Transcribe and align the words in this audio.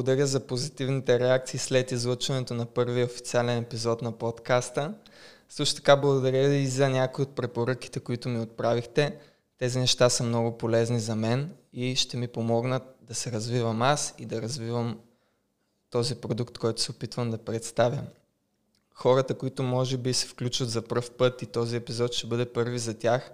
благодаря 0.00 0.26
за 0.26 0.46
позитивните 0.46 1.18
реакции 1.18 1.58
след 1.58 1.92
излъчването 1.92 2.54
на 2.54 2.66
първия 2.66 3.06
официален 3.06 3.58
епизод 3.58 4.02
на 4.02 4.12
подкаста. 4.12 4.94
Също 5.48 5.76
така 5.76 5.96
благодаря 5.96 6.54
и 6.54 6.66
за 6.66 6.88
някои 6.88 7.22
от 7.22 7.34
препоръките, 7.34 8.00
които 8.00 8.28
ми 8.28 8.40
отправихте. 8.40 9.16
Тези 9.58 9.78
неща 9.78 10.10
са 10.10 10.24
много 10.24 10.58
полезни 10.58 11.00
за 11.00 11.16
мен 11.16 11.52
и 11.72 11.96
ще 11.96 12.16
ми 12.16 12.28
помогнат 12.28 12.82
да 13.02 13.14
се 13.14 13.32
развивам 13.32 13.82
аз 13.82 14.14
и 14.18 14.26
да 14.26 14.42
развивам 14.42 14.98
този 15.90 16.14
продукт, 16.14 16.58
който 16.58 16.82
се 16.82 16.90
опитвам 16.90 17.30
да 17.30 17.38
представя. 17.38 18.02
Хората, 18.94 19.34
които 19.34 19.62
може 19.62 19.96
би 19.96 20.14
се 20.14 20.26
включат 20.26 20.70
за 20.70 20.82
първ 20.82 21.10
път 21.18 21.42
и 21.42 21.46
този 21.46 21.76
епизод 21.76 22.12
ще 22.12 22.26
бъде 22.26 22.52
първи 22.52 22.78
за 22.78 22.98
тях, 22.98 23.32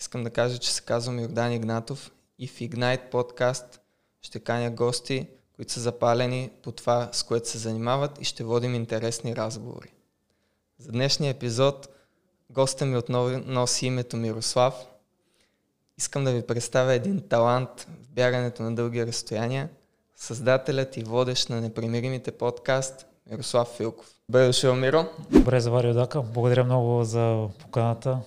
искам 0.00 0.24
да 0.24 0.30
кажа, 0.30 0.58
че 0.58 0.74
се 0.74 0.82
казвам 0.82 1.20
Йордан 1.20 1.52
Игнатов 1.52 2.12
и 2.38 2.48
в 2.48 2.58
Ignite 2.58 3.10
подкаст 3.10 3.80
ще 4.22 4.40
каня 4.40 4.70
гости, 4.70 5.28
които 5.56 5.72
са 5.72 5.80
запалени 5.80 6.50
по 6.62 6.72
това, 6.72 7.08
с 7.12 7.22
което 7.22 7.48
се 7.48 7.58
занимават 7.58 8.20
и 8.20 8.24
ще 8.24 8.44
водим 8.44 8.74
интересни 8.74 9.36
разговори. 9.36 9.92
За 10.78 10.92
днешния 10.92 11.30
епизод 11.30 11.88
госта 12.50 12.86
ми 12.86 12.96
отново 12.96 13.38
носи 13.46 13.86
името 13.86 14.16
Мирослав. 14.16 14.74
Искам 15.98 16.24
да 16.24 16.32
ви 16.32 16.42
представя 16.42 16.94
един 16.94 17.28
талант 17.28 17.86
в 18.02 18.08
бягането 18.08 18.62
на 18.62 18.74
дълги 18.74 19.06
разстояния, 19.06 19.68
създателят 20.16 20.96
и 20.96 21.04
водещ 21.04 21.50
на 21.50 21.60
непримиримите 21.60 22.32
подкаст 22.32 23.06
Мирослав 23.30 23.68
Филков. 23.76 24.10
Добре 24.28 24.46
дошъл, 24.46 24.76
Миро. 24.76 25.06
Добре, 25.30 25.60
завари 25.60 25.90
Одака. 25.90 26.22
Благодаря 26.22 26.64
много 26.64 27.04
за 27.04 27.48
поканата. 27.58 28.18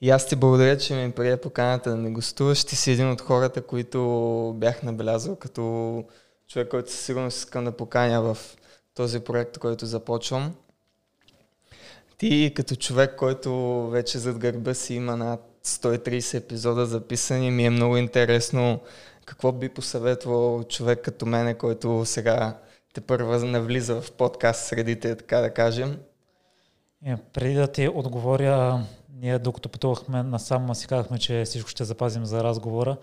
И 0.00 0.10
аз 0.10 0.26
ти 0.26 0.36
благодаря, 0.36 0.78
че 0.78 0.94
ми 0.94 1.12
прие 1.12 1.36
поканата 1.36 1.90
да 1.90 1.96
ми 1.96 2.12
гостуваш. 2.12 2.64
Ти 2.64 2.76
си 2.76 2.92
един 2.92 3.10
от 3.10 3.20
хората, 3.20 3.62
които 3.62 4.54
бях 4.56 4.82
набелязал 4.82 5.36
като 5.36 6.04
човек, 6.50 6.68
който 6.68 6.90
със 6.90 7.00
сигурност 7.00 7.38
искам 7.38 7.64
да 7.64 7.72
поканя 7.72 8.22
в 8.22 8.38
този 8.94 9.20
проект, 9.20 9.58
който 9.58 9.86
започвам. 9.86 10.54
Ти 12.18 12.52
като 12.56 12.76
човек, 12.76 13.16
който 13.16 13.82
вече 13.88 14.18
зад 14.18 14.38
гърба 14.38 14.74
си 14.74 14.94
има 14.94 15.16
над 15.16 15.40
130 15.64 16.38
епизода 16.38 16.86
записани, 16.86 17.50
ми 17.50 17.66
е 17.66 17.70
много 17.70 17.96
интересно 17.96 18.80
какво 19.24 19.52
би 19.52 19.68
посъветвал 19.68 20.64
човек 20.64 21.00
като 21.02 21.26
мене, 21.26 21.54
който 21.54 22.04
сега 22.04 22.58
те 22.94 23.00
първа 23.00 23.38
навлиза 23.38 24.00
в 24.00 24.12
подкаст 24.12 24.66
средите, 24.66 25.16
така 25.16 25.38
да 25.38 25.54
кажем. 25.54 25.98
Е, 27.06 27.16
преди 27.32 27.54
да 27.54 27.66
ти 27.66 27.88
отговоря, 27.88 28.84
ние 29.14 29.38
докато 29.38 29.68
пътувахме 29.68 30.22
насам, 30.22 30.74
си 30.74 30.86
казахме, 30.86 31.18
че 31.18 31.44
всичко 31.44 31.70
ще 31.70 31.84
запазим 31.84 32.24
за 32.24 32.44
разговора 32.44 32.96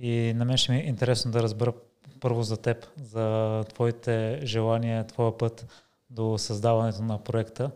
и 0.00 0.32
на 0.36 0.44
мен 0.44 0.56
ще 0.56 0.72
ми 0.72 0.78
е 0.78 0.86
интересно 0.86 1.30
да 1.30 1.42
разбера 1.42 1.72
първо 2.20 2.42
за 2.42 2.56
теб, 2.56 2.86
за 3.02 3.64
твоите 3.74 4.40
желания, 4.42 5.06
твоя 5.06 5.38
път 5.38 5.66
до 6.10 6.38
създаването 6.38 7.02
на 7.02 7.24
проекта 7.24 7.70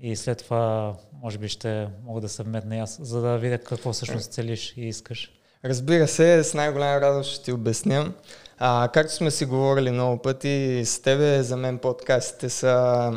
и 0.00 0.16
след 0.16 0.38
това 0.38 0.94
може 1.22 1.38
би 1.38 1.48
ще 1.48 1.88
мога 2.04 2.20
да 2.20 2.28
се 2.28 2.42
вметна 2.42 2.76
аз, 2.76 2.98
за 3.02 3.20
да 3.20 3.38
видя 3.38 3.58
какво 3.58 3.92
всъщност 3.92 4.32
целиш 4.32 4.74
и 4.76 4.80
искаш. 4.80 5.32
Разбира 5.64 6.08
се, 6.08 6.44
с 6.44 6.54
най-голяма 6.54 7.00
радост 7.00 7.30
ще 7.30 7.44
ти 7.44 7.52
обясня. 7.52 8.12
А, 8.58 8.88
както 8.92 9.12
сме 9.14 9.30
си 9.30 9.44
говорили 9.44 9.90
много 9.90 10.22
пъти 10.22 10.82
с 10.84 11.02
тебе, 11.02 11.42
за 11.42 11.56
мен 11.56 11.78
подкастите 11.78 12.48
са 12.48 13.12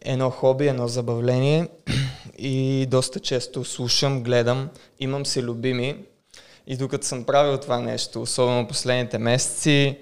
едно 0.00 0.30
хоби, 0.30 0.68
едно 0.68 0.88
забавление 0.88 1.68
и 2.38 2.86
доста 2.90 3.20
често 3.20 3.64
слушам, 3.64 4.22
гледам, 4.22 4.70
имам 5.00 5.26
си 5.26 5.42
любими 5.42 6.04
и 6.66 6.76
докато 6.76 7.06
съм 7.06 7.24
правил 7.24 7.58
това 7.58 7.80
нещо, 7.80 8.22
особено 8.22 8.68
последните 8.68 9.18
месеци, 9.18 9.98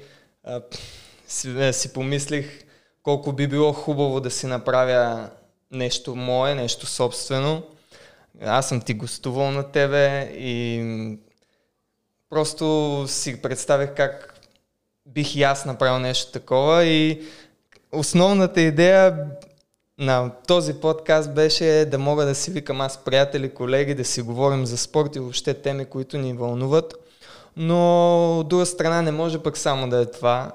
си, 1.29 1.73
си 1.73 1.93
помислих 1.93 2.65
колко 3.03 3.33
би 3.33 3.47
било 3.47 3.73
хубаво 3.73 4.21
да 4.21 4.31
си 4.31 4.47
направя 4.47 5.31
нещо 5.71 6.17
мое, 6.17 6.55
нещо 6.55 6.87
собствено. 6.87 7.63
Аз 8.41 8.69
съм 8.69 8.81
ти 8.81 8.95
гостувал 8.95 9.51
на 9.51 9.73
тебе 9.73 10.33
и 10.35 11.19
просто 12.31 13.05
си 13.09 13.43
представих 13.43 13.95
как 13.95 14.41
бих 15.07 15.37
и 15.37 15.43
аз 15.43 15.65
направил 15.65 15.99
нещо 15.99 16.33
такова 16.33 16.85
и 16.85 17.23
основната 17.93 18.61
идея 18.61 19.27
на 20.01 20.31
този 20.47 20.75
подкаст 20.75 21.35
беше 21.35 21.89
да 21.91 21.99
мога 21.99 22.27
да 22.27 22.35
си 22.35 22.51
викам 22.51 22.81
аз 22.81 23.05
приятели, 23.05 23.55
колеги, 23.55 23.95
да 23.95 24.05
си 24.05 24.23
говорим 24.23 24.67
за 24.67 24.77
спорт 24.77 25.17
и 25.17 25.19
въобще 25.19 25.55
теми, 25.55 25.85
които 25.85 26.19
ни 26.19 26.33
вълнуват. 26.33 26.95
Но 27.57 28.39
от 28.41 28.49
друга 28.49 28.67
страна 28.67 29.03
не 29.03 29.11
може 29.11 29.39
пък 29.39 29.59
само 29.59 29.89
да 29.89 30.01
е 30.01 30.07
това. 30.07 30.53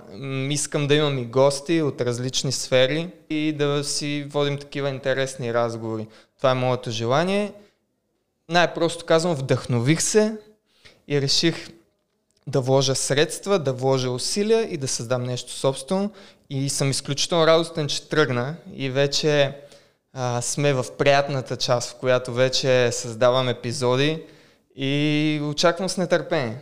Искам 0.50 0.88
да 0.88 0.96
имам 0.96 1.18
и 1.18 1.26
гости 1.26 1.82
от 1.82 2.02
различни 2.02 2.52
сфери 2.52 3.10
и 3.30 3.54
да 3.54 3.84
си 3.84 4.28
водим 4.30 4.58
такива 4.58 4.90
интересни 4.90 5.54
разговори. 5.54 6.08
Това 6.38 6.52
е 6.52 6.54
моето 6.54 6.92
желание. 6.92 7.54
Най-просто 8.50 9.06
казвам, 9.06 9.36
вдъхнових 9.36 10.02
се 10.02 10.38
и 11.08 11.22
реших 11.22 11.70
да 12.48 12.62
вложа 12.62 12.96
средства, 12.96 13.60
да 13.60 13.74
вложа 13.74 14.12
усилия 14.12 14.74
и 14.74 14.78
да 14.78 14.88
създам 14.88 15.24
нещо 15.24 15.52
собствено. 15.52 16.12
И 16.50 16.70
съм 16.70 16.92
изключително 16.92 17.48
радостен, 17.48 17.88
че 17.88 18.10
тръгна 18.10 18.56
и 18.74 18.90
вече 18.90 19.58
а, 20.14 20.42
сме 20.42 20.74
в 20.74 20.86
приятната 20.98 21.58
част, 21.58 21.92
в 21.92 21.96
която 21.96 22.34
вече 22.34 22.92
създавам 22.92 23.50
епизоди 23.50 24.24
и 24.76 25.42
очаквам 25.44 25.90
с 25.90 25.98
нетърпение. 25.98 26.58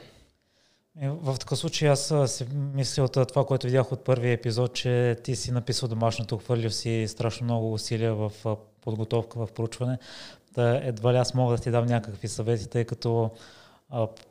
Е, 1.02 1.10
в 1.10 1.36
такъв 1.40 1.60
случай 1.60 1.90
аз 1.90 2.14
си 2.26 2.46
мисля 2.74 3.04
от 3.04 3.28
това, 3.28 3.46
което 3.46 3.68
видях 3.68 3.92
от 3.92 4.04
първия 4.04 4.34
епизод, 4.34 4.74
че 4.74 5.18
ти 5.24 5.36
си 5.36 5.52
написал 5.52 5.90
домашното, 5.90 6.38
хвърлил 6.38 6.70
си 6.70 7.06
страшно 7.08 7.44
много 7.44 7.74
усилия 7.74 8.16
в 8.16 8.32
подготовка, 8.82 9.46
в 9.46 9.52
проучване. 9.56 9.98
Да 10.54 10.82
едва 10.84 11.14
ли 11.14 11.18
аз 11.18 11.34
мога 11.34 11.58
да 11.58 11.64
ти 11.64 11.72
дам 11.72 11.86
някакви 11.86 12.28
съвети, 12.28 12.70
тъй 12.70 12.86
като 12.86 13.32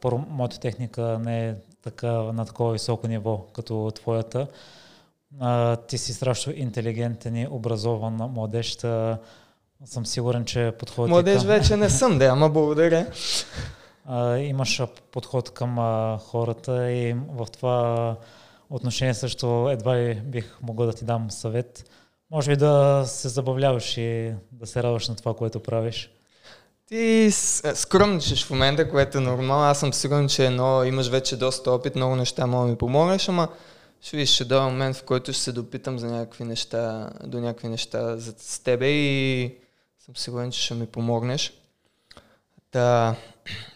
първо, 0.00 0.24
моята 0.30 0.60
техника 0.60 1.20
не 1.24 1.48
е 1.48 1.54
така, 1.82 2.12
на 2.12 2.46
такова 2.46 2.72
високо 2.72 3.08
ниво, 3.08 3.38
като 3.38 3.90
твоята. 3.94 4.46
А, 5.40 5.76
ти 5.76 5.98
си 5.98 6.12
страшно 6.12 6.52
интелигентен 6.56 7.36
и 7.36 7.48
образован 7.50 8.14
младеж. 8.14 8.76
Та, 8.76 9.18
съм 9.84 10.06
сигурен, 10.06 10.44
че 10.44 10.72
подходът 10.78 11.10
Младеж 11.10 11.38
към... 11.38 11.46
вече 11.46 11.76
не 11.76 11.90
съм, 11.90 12.18
да, 12.18 12.24
ама 12.24 12.48
благодаря. 12.48 13.06
А, 14.06 14.36
имаш 14.36 14.82
подход 15.10 15.50
към 15.50 15.78
а, 15.78 16.18
хората 16.18 16.92
и 16.92 17.12
в 17.12 17.46
това 17.52 18.16
отношение 18.70 19.14
също 19.14 19.68
едва 19.70 19.96
ли 19.96 20.14
бих 20.14 20.58
могъл 20.62 20.86
да 20.86 20.92
ти 20.92 21.04
дам 21.04 21.30
съвет. 21.30 21.90
Може 22.30 22.50
би 22.50 22.56
да 22.56 23.02
се 23.06 23.28
забавляваш 23.28 23.98
и 23.98 24.34
да 24.52 24.66
се 24.66 24.82
радваш 24.82 25.08
на 25.08 25.16
това, 25.16 25.34
което 25.34 25.60
правиш. 25.60 26.10
Ти 26.92 27.30
скромничаш 27.74 28.46
в 28.46 28.50
момента, 28.50 28.90
което 28.90 29.18
е 29.18 29.20
нормално. 29.20 29.64
Аз 29.64 29.80
съм 29.80 29.92
сигурен, 29.92 30.28
че 30.28 30.46
едно, 30.46 30.84
имаш 30.84 31.08
вече 31.08 31.36
доста 31.36 31.70
опит, 31.70 31.96
много 31.96 32.16
неща 32.16 32.46
мога 32.46 32.64
да 32.64 32.70
ми 32.70 32.78
помогнеш, 32.78 33.28
ама 33.28 33.48
ще 34.00 34.16
виж, 34.16 34.30
ще 34.30 34.44
дойде 34.44 34.64
момент, 34.64 34.96
в 34.96 35.02
който 35.02 35.32
ще 35.32 35.42
се 35.42 35.52
допитам 35.52 35.98
за 35.98 36.06
някакви 36.06 36.44
неща, 36.44 37.10
до 37.24 37.40
някакви 37.40 37.68
неща 37.68 38.16
за, 38.16 38.34
с 38.38 38.58
тебе 38.58 38.88
и 38.88 39.54
съм 39.98 40.16
сигурен, 40.16 40.50
че 40.50 40.62
ще 40.62 40.74
ми 40.74 40.86
помогнеш. 40.86 41.52
Да, 42.72 43.16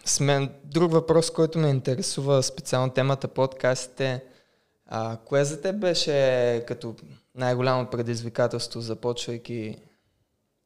с 0.05 0.19
мен, 0.19 0.49
друг 0.63 0.91
въпрос, 0.91 1.31
който 1.31 1.59
ме 1.59 1.69
интересува 1.69 2.43
специално 2.43 2.93
темата 2.93 3.27
подкастите, 3.27 4.23
а, 4.85 5.17
кое 5.25 5.45
за 5.45 5.61
теб 5.61 5.75
беше 5.75 6.63
като 6.67 6.95
най-голямо 7.35 7.89
предизвикателство, 7.89 8.81
започвайки 8.81 9.75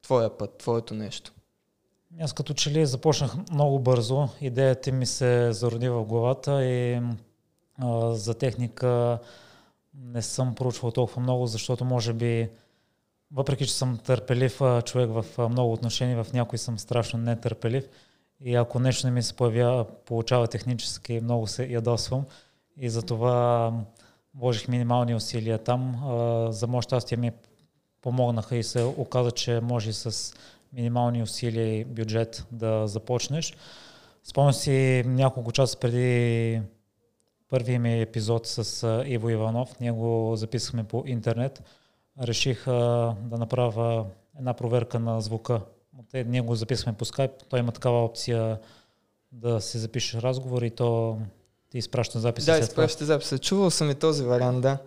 твоя 0.02 0.38
път, 0.38 0.58
твоето 0.58 0.94
нещо? 0.94 1.32
Аз 2.20 2.34
като 2.34 2.54
че 2.54 2.72
ли 2.72 2.86
започнах 2.86 3.36
много 3.52 3.80
бързо. 3.80 4.30
Идеята 4.42 4.92
ми 4.92 5.06
се 5.06 5.54
зароди 5.54 5.90
в 5.90 6.06
главата 6.06 6.66
и 6.66 7.02
а, 7.78 8.14
за 8.14 8.34
техника 8.34 9.20
не 9.94 10.22
съм 10.22 10.56
проучвал 10.56 10.92
толкова 10.92 11.22
много, 11.22 11.48
защото 11.48 11.86
може 11.86 12.14
би, 12.14 12.50
въпреки 13.32 13.66
че 13.68 13.74
съм 13.74 13.98
търпелив 13.98 14.62
човек 14.86 15.10
в 15.12 15.50
много 15.50 15.74
отношения, 15.74 16.24
в 16.24 16.34
някои 16.34 16.58
съм 16.60 16.80
страшно 16.80 17.20
нетърпелив. 17.20 17.90
И 18.40 18.56
ако 18.56 18.80
нещо 18.80 19.08
не 19.08 19.12
ми 19.12 19.24
се 19.24 19.34
появява, 19.34 19.86
получава 20.06 20.48
технически, 20.48 21.20
много 21.24 21.48
се 21.48 21.66
ядосвам. 21.66 22.26
И 22.78 22.90
затова 22.90 23.74
вложих 24.36 24.68
минимални 24.68 25.16
усилия 25.16 25.58
там. 25.58 26.02
За 26.52 26.68
мое 26.68 26.82
щастие 26.82 27.18
ми 27.18 27.32
помогнаха 28.02 28.56
и 28.56 28.64
се 28.64 28.84
оказа, 28.84 29.32
че 29.32 29.60
може 29.62 29.94
с 29.94 30.34
минимални 30.74 31.24
усилия 31.24 31.80
и 31.80 31.86
бюджет 31.86 32.46
да 32.52 32.88
започнеш. 32.88 33.54
Спомням 34.24 34.54
си 34.54 35.04
няколко 35.06 35.52
часа 35.52 35.80
преди 35.80 36.62
първия 37.50 37.80
ми 37.80 38.02
епизод 38.02 38.48
с 38.48 39.04
Иво 39.08 39.30
Иванов. 39.30 39.80
Ние 39.80 39.92
го 39.92 40.34
записахме 40.36 40.84
по 40.84 41.04
интернет. 41.08 41.64
Реших 42.22 42.66
да 42.66 43.38
направя 43.38 44.06
една 44.40 44.54
проверка 44.54 45.00
на 45.00 45.22
звука. 45.22 45.62
Ние 46.14 46.42
го 46.42 46.56
записахме 46.56 46.94
по 46.94 47.06
скайп. 47.06 47.32
Той 47.50 47.60
има 47.60 47.72
такава 47.72 48.04
опция 48.04 48.60
да 49.32 49.62
се 49.62 49.78
запишеш 49.78 50.22
разговор 50.22 50.62
и 50.62 50.70
то 50.70 51.18
ти 51.70 51.78
изпраща 51.78 52.20
записа. 52.20 52.52
Да, 52.52 52.60
изпраща 52.60 53.06
записа. 53.06 53.40
Чувал 53.40 53.70
съм 53.70 53.90
и 53.90 53.96
този 53.96 54.24
вариант, 54.24 54.62
да. 54.62 54.78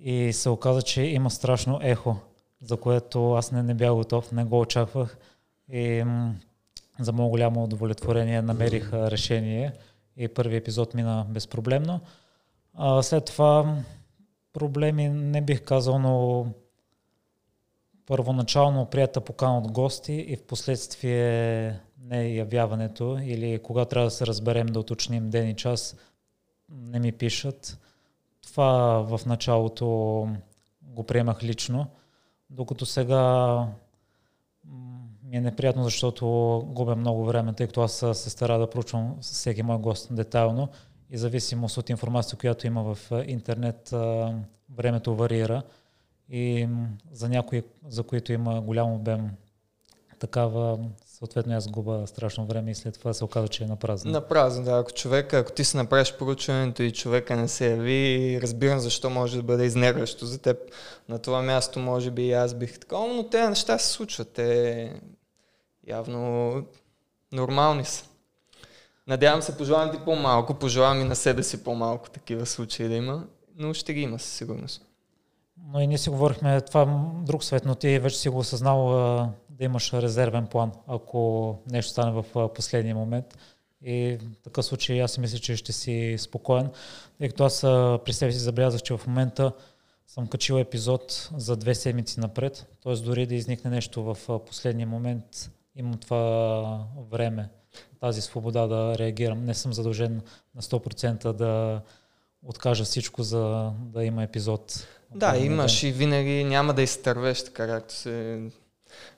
и 0.00 0.32
се 0.32 0.48
оказа, 0.48 0.82
че 0.82 1.02
има 1.02 1.30
страшно 1.30 1.78
ехо, 1.82 2.16
за 2.62 2.76
което 2.76 3.32
аз 3.34 3.52
не, 3.52 3.62
не 3.62 3.74
бях 3.74 3.94
готов, 3.94 4.32
не 4.32 4.44
го 4.44 4.60
очаквах 4.60 5.18
и 5.68 6.04
за 7.00 7.12
много 7.12 7.30
голямо 7.30 7.64
удовлетворение 7.64 8.42
намерих 8.42 8.92
решение 8.92 9.72
и 10.16 10.28
първи 10.28 10.56
епизод 10.56 10.94
мина 10.94 11.26
безпроблемно. 11.28 12.00
А, 12.74 13.02
след 13.02 13.24
това 13.24 13.76
проблеми 14.52 15.08
не 15.08 15.40
бих 15.40 15.64
казал, 15.64 15.98
но 15.98 16.46
първоначално 18.06 18.86
прията 18.86 19.20
покана 19.20 19.58
от 19.58 19.72
гости 19.72 20.12
и 20.12 20.36
в 20.36 20.42
последствие 20.42 21.80
не 22.04 22.28
явяването 22.28 23.18
или 23.22 23.58
кога 23.62 23.84
трябва 23.84 24.06
да 24.06 24.10
се 24.10 24.26
разберем 24.26 24.66
да 24.66 24.80
уточним 24.80 25.30
ден 25.30 25.48
и 25.48 25.56
час, 25.56 25.96
не 26.68 26.98
ми 26.98 27.12
пишат. 27.12 27.78
Това 28.42 28.98
в 29.02 29.20
началото 29.26 29.86
го 30.82 31.04
приемах 31.04 31.42
лично, 31.42 31.86
докато 32.52 32.86
сега 32.86 33.66
ми 35.24 35.36
е 35.36 35.40
неприятно, 35.40 35.84
защото 35.84 36.26
губя 36.66 36.96
много 36.96 37.24
време, 37.24 37.52
тъй 37.52 37.66
като 37.66 37.82
аз 37.82 37.92
се 38.12 38.30
стара 38.30 38.58
да 38.58 38.70
проучвам 38.70 39.16
всеки 39.20 39.62
мой 39.62 39.78
гост 39.78 40.14
детайлно 40.14 40.68
и 41.10 41.18
зависимост 41.18 41.76
от 41.76 41.90
информация, 41.90 42.38
която 42.38 42.66
има 42.66 42.94
в 42.94 43.24
интернет, 43.26 43.94
времето 44.70 45.16
варира. 45.16 45.62
И 46.28 46.68
за 47.12 47.28
някои, 47.28 47.62
за 47.88 48.02
които 48.02 48.32
има 48.32 48.60
голям 48.60 48.92
обем 48.92 49.30
такава, 50.18 50.78
съответно 51.22 51.56
аз 51.56 51.68
губа 51.68 52.02
страшно 52.06 52.46
време 52.46 52.70
и 52.70 52.74
след 52.74 52.98
това 52.98 53.12
се 53.12 53.24
оказа, 53.24 53.48
че 53.48 53.64
е 53.64 53.66
на 53.66 53.76
празно. 53.76 54.12
На 54.12 54.20
празно, 54.20 54.64
да. 54.64 54.78
Ако 54.78 54.92
човека, 54.92 55.38
ако 55.38 55.52
ти 55.52 55.64
си 55.64 55.76
направиш 55.76 56.14
проучването 56.18 56.82
и 56.82 56.92
човека 56.92 57.36
не 57.36 57.48
се 57.48 57.70
яви, 57.70 58.38
разбирам 58.42 58.78
защо 58.78 59.10
може 59.10 59.36
да 59.36 59.42
бъде 59.42 59.64
изнервящо 59.64 60.26
за 60.26 60.38
теб. 60.38 60.58
На 61.08 61.18
това 61.18 61.42
място 61.42 61.78
може 61.78 62.10
би 62.10 62.26
и 62.26 62.32
аз 62.32 62.54
бих 62.54 62.78
такова, 62.78 63.14
но 63.14 63.28
те 63.28 63.48
неща 63.48 63.78
се 63.78 63.92
случват. 63.92 64.28
Те 64.28 64.92
явно 65.86 66.54
нормални 67.32 67.84
са. 67.84 68.04
Надявам 69.06 69.42
се, 69.42 69.56
пожелавам 69.56 69.90
ти 69.90 69.98
по-малко, 70.04 70.54
пожелавам 70.54 71.00
и 71.00 71.04
на 71.04 71.16
себе 71.16 71.42
си 71.42 71.64
по-малко 71.64 72.10
такива 72.10 72.46
случаи 72.46 72.88
да 72.88 72.94
има, 72.94 73.24
но 73.56 73.74
ще 73.74 73.94
ги 73.94 74.00
има 74.00 74.18
със 74.18 74.32
сигурност. 74.32 74.82
Но 75.72 75.80
и 75.80 75.86
ние 75.86 75.98
си 75.98 76.10
говорихме, 76.10 76.60
това 76.60 76.82
е 76.82 76.86
друг 77.24 77.44
свет, 77.44 77.64
но 77.64 77.74
ти 77.74 77.98
вече 77.98 78.18
си 78.18 78.28
го 78.28 78.38
осъзнал 78.38 79.32
да 79.62 79.66
имаш 79.66 79.92
резервен 79.92 80.46
план, 80.46 80.72
ако 80.86 81.58
нещо 81.70 81.92
стане 81.92 82.22
в 82.22 82.48
последния 82.54 82.94
момент. 82.94 83.38
И 83.84 84.18
в 84.20 84.42
такъв 84.44 84.64
случай 84.64 85.02
аз 85.02 85.12
си 85.12 85.20
мисля, 85.20 85.38
че 85.38 85.56
ще 85.56 85.72
си 85.72 86.16
спокоен, 86.18 86.70
тъй 87.18 87.28
като 87.28 87.44
аз 87.44 87.60
при 88.04 88.12
себе 88.12 88.32
си 88.32 88.38
забелязах, 88.38 88.82
че 88.82 88.96
в 88.96 89.06
момента 89.06 89.52
съм 90.06 90.26
качил 90.26 90.54
епизод 90.54 91.30
за 91.36 91.56
две 91.56 91.74
седмици 91.74 92.20
напред, 92.20 92.66
т.е. 92.82 92.94
дори 92.94 93.26
да 93.26 93.34
изникне 93.34 93.70
нещо 93.70 94.02
в 94.02 94.38
последния 94.38 94.86
момент, 94.86 95.50
имам 95.76 95.98
това 95.98 96.86
време, 97.10 97.48
тази 98.00 98.20
свобода 98.20 98.66
да 98.66 98.98
реагирам. 98.98 99.44
Не 99.44 99.54
съм 99.54 99.72
задължен 99.72 100.20
на 100.54 100.62
100% 100.62 101.32
да 101.32 101.80
откажа 102.42 102.84
всичко, 102.84 103.22
за 103.22 103.72
да 103.78 104.04
има 104.04 104.22
епизод. 104.22 104.86
Да, 105.14 105.36
имаш 105.36 105.82
и 105.82 105.92
винаги 105.92 106.44
няма 106.44 106.74
да 106.74 106.82
изтървеш, 106.82 107.44
така 107.44 107.66
както 107.66 107.94
се... 107.94 108.42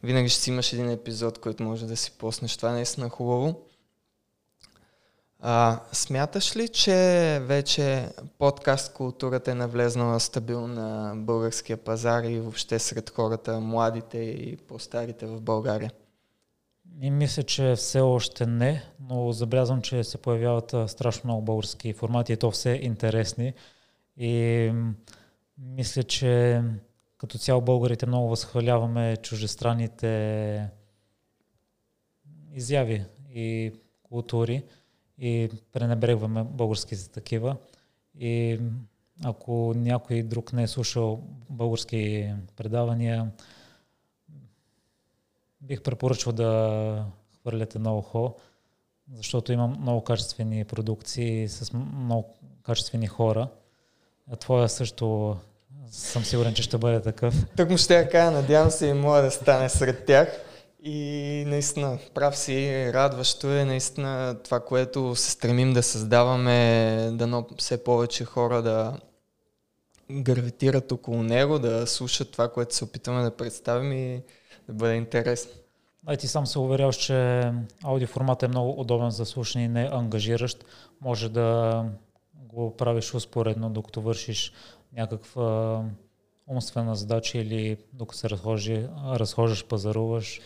Винаги 0.02 0.28
ще 0.28 0.40
си 0.40 0.50
имаш 0.50 0.72
един 0.72 0.90
епизод, 0.90 1.38
който 1.38 1.62
може 1.62 1.86
да 1.86 1.96
си 1.96 2.12
поснеш. 2.18 2.56
Това 2.56 2.70
е 2.70 2.72
наистина 2.72 3.08
хубаво. 3.08 3.60
А, 5.46 5.80
смяташ 5.92 6.56
ли, 6.56 6.68
че 6.68 6.94
вече 7.42 8.08
подкаст 8.38 8.92
културата 8.92 9.50
е 9.50 9.54
навлезнала 9.54 10.20
стабилно 10.20 10.66
на 10.66 11.12
българския 11.16 11.76
пазар 11.76 12.22
и 12.22 12.40
въобще 12.40 12.78
сред 12.78 13.10
хората, 13.10 13.60
младите 13.60 14.18
и 14.18 14.56
по-старите 14.56 15.26
в 15.26 15.40
България? 15.40 15.90
И 17.00 17.10
мисля, 17.10 17.42
че 17.42 17.74
все 17.76 18.00
още 18.00 18.46
не, 18.46 18.84
но 19.00 19.32
забелязвам, 19.32 19.82
че 19.82 20.04
се 20.04 20.18
появяват 20.18 20.74
страшно 20.90 21.28
много 21.28 21.42
български 21.42 21.92
формати 21.92 22.32
и 22.32 22.36
то 22.36 22.50
все 22.50 22.70
интересни. 22.70 23.54
И 24.16 24.72
мисля, 25.58 26.02
че 26.02 26.62
като 27.24 27.38
цяло 27.38 27.60
българите 27.60 28.06
много 28.06 28.28
възхваляваме 28.28 29.16
чужестранните 29.16 30.70
изяви 32.52 33.04
и 33.34 33.72
култури 34.02 34.64
и 35.18 35.50
пренебрегваме 35.72 36.44
българските 36.44 37.10
такива. 37.10 37.56
И 38.18 38.60
ако 39.24 39.72
някой 39.76 40.22
друг 40.22 40.52
не 40.52 40.62
е 40.62 40.68
слушал 40.68 41.22
български 41.50 42.32
предавания, 42.56 43.30
бих 45.60 45.82
препоръчал 45.82 46.32
да 46.32 47.06
хвърляте 47.40 47.78
на 47.78 47.96
ухо, 47.96 48.36
защото 49.12 49.52
има 49.52 49.68
много 49.68 50.04
качествени 50.04 50.64
продукции 50.64 51.48
с 51.48 51.72
много 51.72 52.34
качествени 52.62 53.06
хора. 53.06 53.48
А 54.30 54.36
твоя 54.36 54.68
също 54.68 55.36
съм 55.90 56.24
сигурен, 56.24 56.54
че 56.54 56.62
ще 56.62 56.78
бъде 56.78 57.02
такъв. 57.02 57.34
Тук 57.56 57.70
му 57.70 57.78
ще 57.78 57.94
я 57.94 58.08
кажа, 58.08 58.30
надявам 58.30 58.70
се 58.70 58.86
и 58.86 58.92
моя 58.92 59.22
да 59.22 59.30
стане 59.30 59.68
сред 59.68 60.06
тях. 60.06 60.28
И 60.82 61.44
наистина, 61.46 61.98
прав 62.14 62.36
си, 62.36 62.90
радващо 62.92 63.52
е 63.52 63.64
наистина 63.64 64.36
това, 64.44 64.60
което 64.60 65.16
се 65.16 65.30
стремим 65.30 65.72
да 65.72 65.82
създаваме, 65.82 67.10
дано 67.12 67.46
все 67.58 67.84
повече 67.84 68.24
хора 68.24 68.62
да 68.62 68.96
гравитират 70.10 70.92
около 70.92 71.22
него, 71.22 71.58
да 71.58 71.86
слушат 71.86 72.32
това, 72.32 72.48
което 72.48 72.74
се 72.74 72.84
опитваме 72.84 73.22
да 73.22 73.36
представим 73.36 73.92
и 73.92 74.22
да 74.68 74.74
бъде 74.74 74.94
интересно. 74.94 75.52
А 76.06 76.16
ти 76.16 76.28
сам 76.28 76.46
се 76.46 76.58
уверяваш, 76.58 76.96
че 76.96 77.50
аудиоформат 77.84 78.42
е 78.42 78.48
много 78.48 78.80
удобен 78.80 79.10
за 79.10 79.26
слушане 79.26 79.64
и 79.64 79.68
не 79.68 79.88
ангажиращ. 79.92 80.64
Може 81.00 81.28
да 81.28 81.84
го 82.34 82.76
правиш 82.76 83.14
успоредно, 83.14 83.70
докато 83.70 84.00
вършиш 84.00 84.52
някаква 84.96 85.82
умствена 86.46 86.96
задача 86.96 87.38
или 87.38 87.76
докато 87.92 88.18
се 88.18 88.30
разхожи, 88.30 88.86
разхождаш, 89.06 89.64
пазаруваш. 89.64 90.40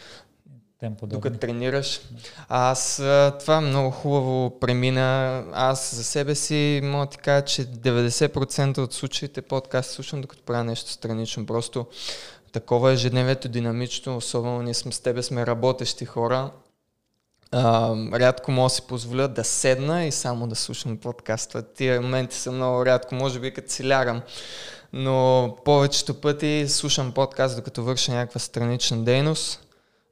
Тем 0.80 0.96
Докато 1.02 1.38
тренираш. 1.38 2.00
Аз 2.48 3.02
това 3.40 3.60
много 3.60 3.90
хубаво 3.90 4.58
премина. 4.60 5.44
Аз 5.52 5.94
за 5.94 6.04
себе 6.04 6.34
си 6.34 6.80
мога 6.84 7.06
да 7.06 7.10
ти 7.10 7.18
кажа, 7.18 7.44
че 7.44 7.66
90% 7.66 8.78
от 8.78 8.92
случаите 8.92 9.42
подкаст 9.42 9.90
слушам, 9.90 10.20
докато 10.20 10.42
правя 10.42 10.64
нещо 10.64 10.90
странично. 10.90 11.46
Просто 11.46 11.86
такова 12.52 12.92
ежедневието 12.92 13.48
динамично, 13.48 14.16
особено 14.16 14.62
ние 14.62 14.74
сме 14.74 14.92
с 14.92 15.00
тебе, 15.00 15.22
сме 15.22 15.46
работещи 15.46 16.04
хора. 16.04 16.50
А, 17.52 17.94
рядко 18.12 18.50
мога 18.50 18.66
да 18.66 18.70
си 18.70 18.82
позволя 18.82 19.28
да 19.28 19.44
седна 19.44 20.04
и 20.04 20.12
само 20.12 20.46
да 20.46 20.54
слушам 20.54 20.96
подкаста. 20.96 21.62
Тия 21.62 22.00
моменти 22.00 22.36
са 22.36 22.52
много 22.52 22.86
рядко, 22.86 23.14
може 23.14 23.40
би 23.40 23.54
като 23.54 23.72
си 23.72 23.88
лягам. 23.88 24.22
Но 24.92 25.56
повечето 25.64 26.20
пъти 26.20 26.64
слушам 26.68 27.12
подкаст, 27.12 27.56
докато 27.56 27.84
върша 27.84 28.12
някаква 28.12 28.40
странична 28.40 29.04
дейност. 29.04 29.64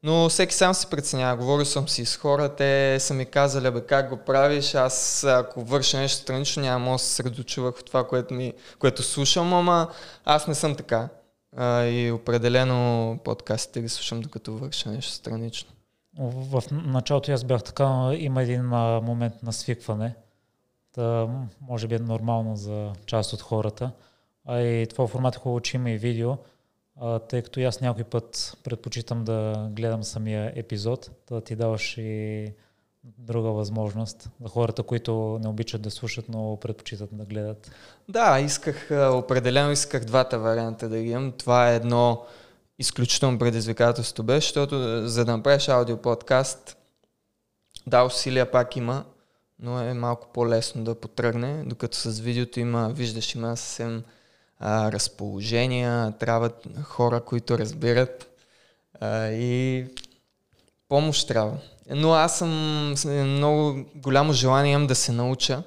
Но 0.02 0.28
всеки 0.28 0.54
сам 0.54 0.74
си 0.74 0.86
преценява. 0.90 1.36
Говорил 1.36 1.64
съм 1.64 1.88
си 1.88 2.04
с 2.04 2.16
хора, 2.16 2.48
те 2.48 2.96
са 3.00 3.14
ми 3.14 3.26
казали, 3.26 3.70
бе, 3.70 3.80
как 3.80 4.10
го 4.10 4.16
правиш, 4.16 4.74
аз 4.74 5.24
ако 5.24 5.64
върша 5.64 5.98
нещо 5.98 6.22
странично, 6.22 6.62
няма 6.62 6.92
да 6.92 6.98
се 6.98 7.14
средочу 7.14 7.62
върху 7.62 7.82
това, 7.82 8.06
което, 8.06 8.34
ми, 8.34 8.52
което 8.78 9.02
слушам, 9.02 9.54
ама 9.54 9.88
аз 10.24 10.46
не 10.46 10.54
съм 10.54 10.74
така. 10.74 11.08
А, 11.56 11.84
и 11.84 12.12
определено 12.12 13.18
подкастите 13.24 13.82
ги 13.82 13.88
слушам 13.88 14.20
докато 14.20 14.52
върша 14.52 14.90
нещо 14.90 15.12
странично. 15.12 15.75
В 16.18 16.62
началото 16.70 17.32
аз 17.32 17.44
бях 17.44 17.62
така, 17.62 18.10
има 18.18 18.42
един 18.42 18.62
момент 19.02 19.42
на 19.42 19.52
свикване. 19.52 20.14
Та, 20.92 21.28
може 21.60 21.88
би 21.88 21.94
е 21.94 21.98
нормално 21.98 22.56
за 22.56 22.92
част 23.06 23.32
от 23.32 23.42
хората. 23.42 23.90
А 24.44 24.60
и 24.60 24.86
това 24.86 25.06
формат 25.06 25.36
е 25.36 25.38
хубаво, 25.38 25.60
че 25.60 25.76
има 25.76 25.90
и 25.90 25.98
видео, 25.98 26.36
а, 27.00 27.18
тъй 27.18 27.42
като 27.42 27.60
аз 27.60 27.80
някой 27.80 28.04
път 28.04 28.56
предпочитам 28.64 29.24
да 29.24 29.68
гледам 29.70 30.04
самия 30.04 30.52
епизод, 30.56 31.10
да 31.28 31.40
ти 31.40 31.56
даваш 31.56 31.98
и 31.98 32.52
друга 33.18 33.50
възможност 33.50 34.30
за 34.42 34.48
хората, 34.48 34.82
които 34.82 35.38
не 35.42 35.48
обичат 35.48 35.82
да 35.82 35.90
слушат, 35.90 36.28
но 36.28 36.58
предпочитат 36.60 37.08
да 37.12 37.24
гледат. 37.24 37.70
Да, 38.08 38.40
исках, 38.40 38.88
определено 39.12 39.70
исках 39.70 40.04
двата 40.04 40.38
варианта 40.38 40.88
да 40.88 41.02
ги 41.02 41.10
имам. 41.10 41.32
Това 41.32 41.72
е 41.72 41.76
едно 41.76 42.22
изключително 42.78 43.38
предизвикателство 43.38 44.22
беше, 44.22 44.46
защото 44.46 45.08
за 45.08 45.24
да 45.24 45.36
направиш 45.36 45.68
аудиоподкаст, 45.68 46.76
да, 47.86 48.04
усилия 48.04 48.50
пак 48.50 48.76
има, 48.76 49.04
но 49.58 49.80
е 49.80 49.94
малко 49.94 50.28
по-лесно 50.32 50.84
да 50.84 50.94
потръгне, 50.94 51.62
докато 51.66 51.96
с 51.96 52.20
видеото 52.20 52.60
има, 52.60 52.88
виждаш, 52.88 53.34
има 53.34 53.56
съвсем 53.56 54.04
а, 54.58 54.92
разположения, 54.92 56.12
трябват 56.18 56.66
хора, 56.82 57.20
които 57.20 57.58
разбират 57.58 58.28
а, 59.00 59.28
и 59.28 59.86
помощ 60.88 61.28
трябва. 61.28 61.58
Но 61.90 62.12
аз 62.12 62.38
съм 62.38 62.94
много 63.08 63.84
голямо 63.94 64.32
желание 64.32 64.72
имам 64.72 64.86
да 64.86 64.94
се 64.94 65.12
науча 65.12 65.62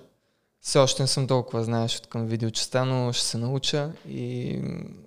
все 0.61 0.79
още 0.79 1.03
не 1.03 1.07
съм 1.07 1.27
толкова 1.27 1.63
знаеш 1.63 1.97
от 1.97 2.07
към 2.07 2.25
видеочеста, 2.25 2.85
но 2.85 3.13
ще 3.13 3.25
се 3.25 3.37
науча 3.37 3.91
и 4.07 4.59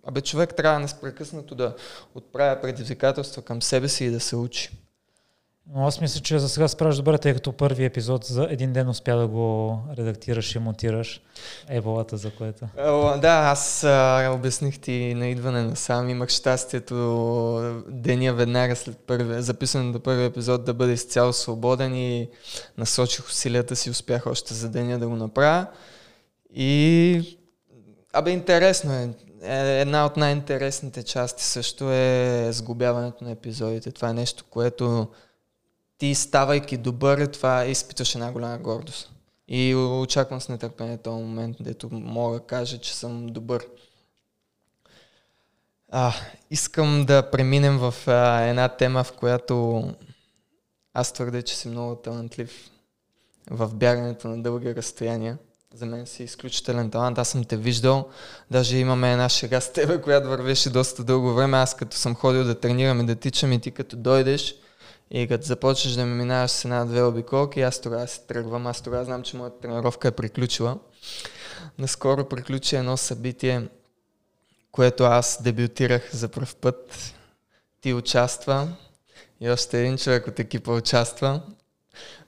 абе 0.04 0.21
човек 0.21 0.54
трябва 0.56 0.80
непрекъснато 0.80 1.54
да 1.54 1.76
отправя 2.14 2.61
предизвикателства 2.61 3.42
към 3.42 3.62
себе 3.62 3.88
си 3.88 4.04
и 4.04 4.11
да 4.11 4.21
се 4.21 4.37
учи. 4.37 4.71
Но 5.75 5.87
аз 5.87 6.00
мисля, 6.00 6.21
че 6.21 6.38
за 6.38 6.49
сега 6.49 6.69
справиш 6.69 6.97
добре, 6.97 7.19
тъй 7.19 7.35
като 7.35 7.52
първи 7.52 7.85
епизод 7.85 8.25
за 8.25 8.47
един 8.50 8.73
ден 8.73 8.88
успя 8.88 9.17
да 9.17 9.26
го 9.26 9.79
редактираш 9.99 10.55
и 10.55 10.59
монтираш. 10.59 11.21
Еболата 11.69 12.17
за 12.17 12.31
което. 12.31 12.64
О, 12.79 13.19
да, 13.19 13.50
аз 13.52 13.85
а, 13.85 14.31
обясних 14.35 14.79
ти 14.79 15.14
на 15.14 15.29
идване 15.29 15.62
на 15.62 15.76
сам. 15.76 16.09
Имах 16.09 16.29
щастието 16.29 17.83
деня 17.88 18.33
веднага 18.33 18.76
след 18.76 18.99
първи, 18.99 19.43
записане 19.43 19.93
до 19.93 20.00
първи 20.00 20.25
епизод 20.25 20.64
да 20.64 20.75
бъде 20.75 20.93
изцяло 20.93 21.33
свободен 21.33 21.95
и 21.95 22.29
насочих 22.79 23.26
усилията 23.26 23.76
си, 23.76 23.91
успях 23.91 24.26
още 24.26 24.55
за 24.55 24.69
деня 24.69 24.99
да 24.99 25.09
го 25.09 25.17
направя. 25.17 25.67
И 26.55 27.38
Абе, 28.12 28.31
интересно 28.31 28.93
е. 28.93 29.11
е. 29.43 29.81
Една 29.81 30.07
от 30.07 30.17
най-интересните 30.17 31.02
части 31.02 31.45
също 31.45 31.93
е 31.93 32.49
сгубяването 32.50 33.25
на 33.25 33.31
епизодите. 33.31 33.91
Това 33.93 34.09
е 34.09 34.14
нещо, 34.14 34.45
което 34.50 35.09
ти 36.02 36.14
ставайки 36.14 36.76
добър, 36.76 37.26
това 37.26 37.64
изпиташ 37.64 38.14
една 38.14 38.32
голяма 38.32 38.59
гордост. 38.59 39.11
И 39.49 39.75
очаквам 39.75 40.40
с 40.40 40.49
нетърпение 40.49 40.97
този 40.99 41.23
момент, 41.23 41.56
дето 41.61 41.88
мога 41.92 42.38
да 42.38 42.47
кажа, 42.47 42.78
че 42.78 42.94
съм 42.94 43.26
добър. 43.26 43.66
А, 45.90 46.12
искам 46.50 47.04
да 47.06 47.30
преминем 47.30 47.78
в 47.78 47.94
а, 48.06 48.40
една 48.40 48.68
тема, 48.68 49.04
в 49.04 49.12
която 49.12 49.85
аз 50.94 51.12
твърдя, 51.12 51.42
че 51.42 51.56
си 51.56 51.68
много 51.68 51.97
талантлив 51.97 52.71
в 53.50 53.75
бягането 53.75 54.28
на 54.28 54.42
дълги 54.42 54.75
разстояния. 54.75 55.38
За 55.75 55.87
мен 55.87 56.06
си 56.06 56.23
изключителен 56.23 56.90
талант. 56.90 57.18
Аз 57.18 57.28
съм 57.28 57.44
те 57.44 57.56
виждал. 57.56 58.09
Даже 58.50 58.76
имаме 58.76 59.12
една 59.12 59.28
шега 59.28 59.61
с 59.61 59.73
тебе, 59.73 60.00
която 60.02 60.28
вървеше 60.28 60.71
доста 60.71 61.04
дълго 61.04 61.35
време. 61.35 61.56
Аз 61.56 61.76
като 61.76 61.97
съм 61.97 62.14
ходил 62.14 62.44
да 62.44 62.61
тренирам 62.61 63.00
и 63.00 63.06
да 63.06 63.14
тичам 63.14 63.52
и 63.52 63.61
ти 63.61 63.71
като 63.71 63.97
дойдеш, 63.97 64.62
и 65.11 65.28
като 65.28 65.44
започнеш 65.44 65.94
да 65.94 66.04
ми 66.04 66.14
минаваш 66.14 66.50
с 66.50 66.64
една-две 66.64 67.02
обиколки, 67.02 67.61
аз 67.61 67.80
тогава 67.80 68.09
се 68.09 68.21
тръгвам. 68.21 68.66
Аз 68.66 68.82
тогава 68.82 69.04
знам, 69.04 69.23
че 69.23 69.37
моята 69.37 69.61
тренировка 69.61 70.09
е 70.09 70.12
приключила. 70.12 70.78
Наскоро 71.78 72.28
приключи 72.28 72.76
едно 72.76 72.97
събитие, 72.97 73.68
което 74.73 75.04
аз 75.04 75.42
дебютирах 75.42 76.14
за 76.14 76.28
първ 76.28 76.54
път. 76.61 77.14
Ти 77.80 77.94
участва 77.94 78.68
и 79.40 79.50
още 79.50 79.80
един 79.80 79.97
човек 79.97 80.26
от 80.26 80.38
екипа 80.38 80.73
участва. 80.73 81.42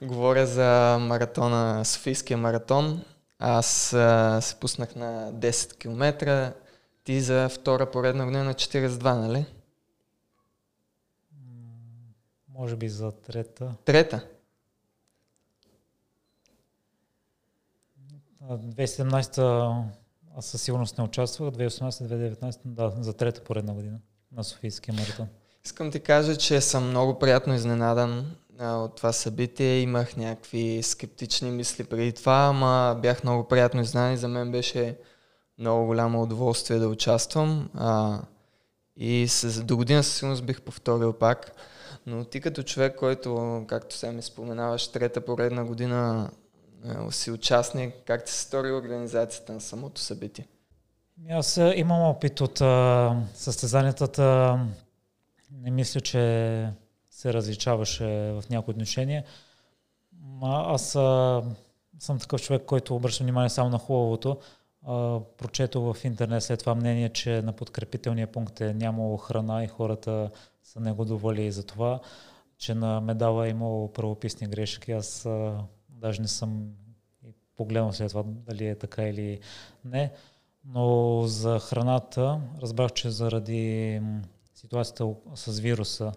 Говоря 0.03 0.47
за 0.47 0.99
маратона, 1.01 1.85
Софийския 1.85 2.37
маратон. 2.37 3.03
Аз 3.39 3.93
а, 3.93 4.41
се 4.43 4.55
пуснах 4.55 4.95
на 4.97 5.33
10 5.33 5.79
км, 5.79 6.53
ти 7.05 7.21
за 7.21 7.49
втора 7.49 7.91
поредна 7.91 8.25
година 8.25 8.45
на 8.45 8.55
42, 8.55 9.15
нали? 9.15 9.47
Може 12.55 12.77
би 12.77 12.89
за 12.89 13.13
трета. 13.13 13.75
Трета? 13.85 14.27
2017 18.43 19.85
аз 20.37 20.47
със 20.47 20.63
сигурност 20.63 20.99
не 20.99 21.05
участвах, 21.05 21.51
2018-2019 21.55 22.59
да, 22.65 22.93
за 23.01 23.13
трета 23.13 23.45
поредна 23.45 23.75
година 23.75 23.99
на 24.33 24.45
Софийския 24.45 24.95
маратон. 24.95 25.29
Искам 25.65 25.91
ти 25.91 26.01
кажа, 26.01 26.37
че 26.37 26.61
съм 26.61 26.89
много 26.89 27.19
приятно 27.19 27.55
изненадан 27.55 28.37
а, 28.59 28.77
от 28.77 28.97
това 28.97 29.13
събитие. 29.13 29.81
Имах 29.81 30.17
някакви 30.17 30.83
скептични 30.83 31.51
мисли 31.51 31.85
преди 31.85 32.13
това, 32.13 32.47
ама 32.51 32.99
бях 33.03 33.25
много 33.25 33.49
приятно 33.49 33.81
изненадан 33.81 34.15
и 34.15 34.17
за 34.17 34.29
мен 34.29 34.53
беше 34.53 34.99
много 35.59 35.87
голямо 35.87 36.23
удоволствие 36.23 36.79
да 36.79 36.89
участвам. 36.89 37.71
А, 37.75 38.21
и 38.97 39.29
с, 39.29 39.63
до 39.63 39.77
година 39.77 40.03
със 40.03 40.17
сигурност 40.17 40.45
бих 40.45 40.63
повторил 40.63 41.13
пак. 41.13 41.53
Но 42.07 42.25
ти 42.25 42.41
като 42.41 42.63
човек, 42.63 42.97
който, 42.97 43.65
както 43.69 43.97
сега 43.97 44.13
ми 44.13 44.23
споменаваш, 44.23 44.89
трета 44.89 45.25
поредна 45.25 45.65
година 45.65 46.31
е, 46.85 47.13
си 47.13 47.31
участник, 47.31 47.95
как 48.07 48.25
ти 48.25 48.33
се 48.33 48.41
стори 48.41 48.73
организацията 48.73 49.53
на 49.53 49.61
самото 49.61 50.01
събитие? 50.01 50.47
Аз 51.31 51.57
е, 51.57 51.73
имам 51.77 52.03
опит 52.03 52.41
от 52.41 52.61
а, 52.61 53.17
състезанията. 53.35 54.59
Не 55.51 55.71
мисля, 55.71 56.01
че 56.01 56.69
се 57.11 57.33
различаваше 57.33 58.05
в 58.07 58.45
някои 58.51 58.73
отношения. 58.73 59.25
Аз 60.43 60.97
а, 60.97 61.43
съм 61.99 62.19
такъв 62.19 62.43
човек, 62.43 62.63
който 62.67 62.97
обръща 62.97 63.25
внимание 63.25 63.51
само 63.51 63.71
на 63.71 63.79
хубавото. 63.79 64.39
А, 64.87 65.21
прочето 65.39 65.93
в 65.93 66.05
интернет 66.05 66.43
след 66.43 66.61
това 66.61 66.75
мнение, 66.75 67.09
че 67.09 67.43
на 67.43 67.53
подкрепителния 67.53 68.27
пункт 68.27 68.61
е 68.61 68.75
нямало 68.75 69.17
храна 69.17 69.65
и 69.65 69.69
хората 69.69 70.31
са 70.63 70.81
негодували 70.81 71.53
за 71.53 71.67
това, 71.67 72.01
че 72.59 72.75
на 72.75 73.01
медала 73.01 73.47
е 73.47 73.51
имало 73.51 73.93
правописни 73.93 74.47
грешки. 74.47 74.93
Аз 74.93 75.27
а, 75.27 75.59
даже 75.89 76.23
не 76.23 76.29
съм 76.29 76.71
погледнал 77.57 77.93
след 77.93 78.09
това 78.09 78.23
дали 78.27 78.67
е 78.67 78.75
така 78.75 79.03
или 79.03 79.41
не. 79.85 80.13
Но 80.65 81.23
за 81.27 81.59
храната 81.59 82.41
разбрах, 82.63 82.93
че 82.93 83.11
заради 83.11 84.01
ситуацията 84.55 85.15
с 85.35 85.61
вируса 85.61 86.13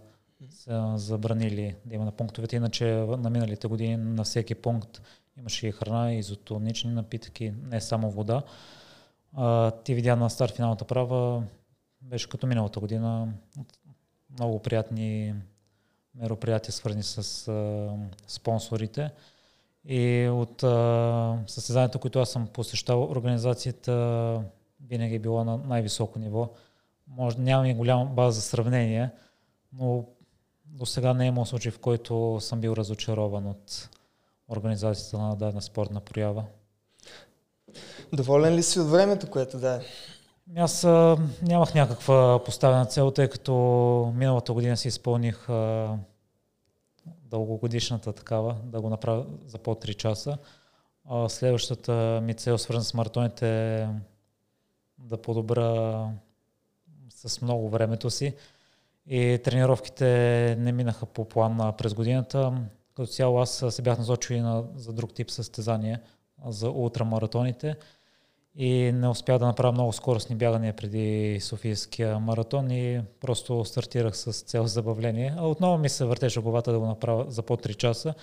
са 0.50 0.94
забранили 0.96 1.76
да 1.86 1.96
има 1.96 2.06
на 2.06 2.12
пунктовете, 2.12 2.56
иначе 2.56 2.86
на 2.96 3.30
миналите 3.30 3.68
години 3.68 3.98
на 3.98 4.24
всеки 4.24 4.56
пункт 4.56 5.02
имаше 5.38 5.68
и 5.68 5.72
храна, 5.72 6.14
и 6.14 6.18
изотонични 6.18 6.92
напитки, 6.92 7.54
не 7.64 7.82
само 7.82 8.12
вода. 8.12 8.42
А, 9.34 9.72
ти 9.72 9.94
видя 9.94 10.16
на 10.16 10.30
старт 10.30 10.56
финалната 10.56 10.86
права, 10.86 11.44
беше 12.02 12.30
като 12.30 12.48
миналата 12.48 12.80
година, 12.80 13.28
много 14.30 14.60
приятни 14.60 15.34
мероприятия, 16.16 16.72
свързани 16.72 17.04
с 17.04 17.48
а, 17.48 17.90
спонсорите. 18.28 19.12
И 19.86 20.30
от 20.32 20.64
а, 20.64 21.40
състезанията, 21.48 22.00
които 22.00 22.20
аз 22.20 22.30
съм 22.30 22.48
посещавал, 22.48 23.04
организацията 23.04 24.42
винаги 24.88 25.16
е 25.16 25.20
била 25.20 25.44
на 25.44 25.58
най-високо 25.58 26.20
ниво. 26.20 26.50
Може 27.08 27.40
нямам 27.40 27.66
и 27.66 27.74
голяма 27.74 28.06
база 28.06 28.40
за 28.40 28.42
сравнение, 28.42 29.10
но 29.74 30.06
до 30.66 30.86
сега 30.86 31.14
не 31.14 31.26
е 31.26 31.28
имал 31.28 31.46
случай, 31.46 31.72
в 31.72 31.80
който 31.80 32.38
съм 32.42 32.62
бил 32.62 32.74
разочарован 32.74 33.48
от 33.48 33.90
организацията 34.50 35.18
на 35.18 35.36
дадена 35.36 35.62
спортна 35.62 36.00
проява. 36.00 36.44
Доволен 38.14 38.56
ли 38.56 38.64
си 38.64 38.80
от 38.80 38.90
времето, 38.90 39.30
което 39.30 39.58
да 39.60 39.76
е? 39.76 39.80
Аз 40.56 40.84
а, 40.84 41.18
нямах 41.42 41.74
някаква 41.74 42.44
поставена 42.46 42.86
цел, 42.86 43.12
тъй 43.12 43.28
като 43.28 43.54
миналата 44.16 44.54
година 44.54 44.78
си 44.78 44.88
изпълних 44.88 45.50
а, 45.50 45.96
дългогодишната 47.06 48.14
такава, 48.14 48.56
да 48.64 48.82
го 48.82 48.90
направя 48.90 49.26
за 49.46 49.58
по 49.58 49.76
3 49.76 49.96
часа. 49.96 50.38
А, 51.06 51.30
следващата 51.30 52.20
ми 52.24 52.34
цел, 52.34 52.58
свързана 52.58 52.84
с 52.84 52.94
маратоните, 52.94 53.76
е 53.76 53.88
да 54.98 55.22
подобра 55.22 56.10
с 57.10 57.42
много 57.42 57.70
времето 57.70 58.10
си. 58.10 58.36
И 59.08 59.40
тренировките 59.44 60.06
не 60.60 60.72
минаха 60.72 61.06
по 61.06 61.26
план 61.26 61.74
през 61.78 61.94
годината. 61.94 62.54
Като 62.98 63.08
цяло 63.08 63.40
аз 63.40 63.66
се 63.70 63.82
бях 63.82 63.98
насочил 63.98 64.36
и 64.36 64.40
на, 64.40 64.64
за 64.76 64.94
друг 64.94 65.14
тип 65.14 65.32
състезание, 65.32 66.00
за 66.46 66.70
ултрамаратоните 66.70 67.76
и 68.56 68.92
не 68.94 69.08
успях 69.08 69.40
да 69.40 69.46
направя 69.46 69.72
много 69.72 69.94
скоростни 69.94 70.36
бягания 70.36 70.76
преди 70.76 71.40
Софийския 71.42 72.20
маратон 72.20 72.72
и 72.72 73.02
просто 73.20 73.66
стартирах 73.66 74.18
с 74.18 74.42
цел 74.42 74.68
забавление. 74.68 75.34
А 75.38 75.48
отново 75.48 75.78
ми 75.78 75.90
се 75.90 76.06
въртеше 76.06 76.42
главата 76.42 76.72
да 76.72 76.80
го 76.80 76.86
направя 76.86 77.26
за 77.28 77.42
по 77.42 77.58
3 77.58 77.76
часа 77.76 78.14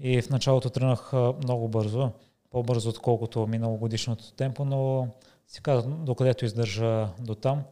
и 0.00 0.22
в 0.22 0.30
началото 0.30 0.70
тръгнах 0.70 1.12
много 1.42 1.68
бързо, 1.68 2.10
по-бързо 2.50 2.88
отколкото 2.88 3.46
миналогодишното 3.46 4.32
темпо, 4.32 4.64
но 4.64 5.08
си 5.46 5.62
казах 5.62 5.90
докъдето 5.90 6.44
издържа 6.44 7.08
до 7.18 7.34
там. 7.34 7.62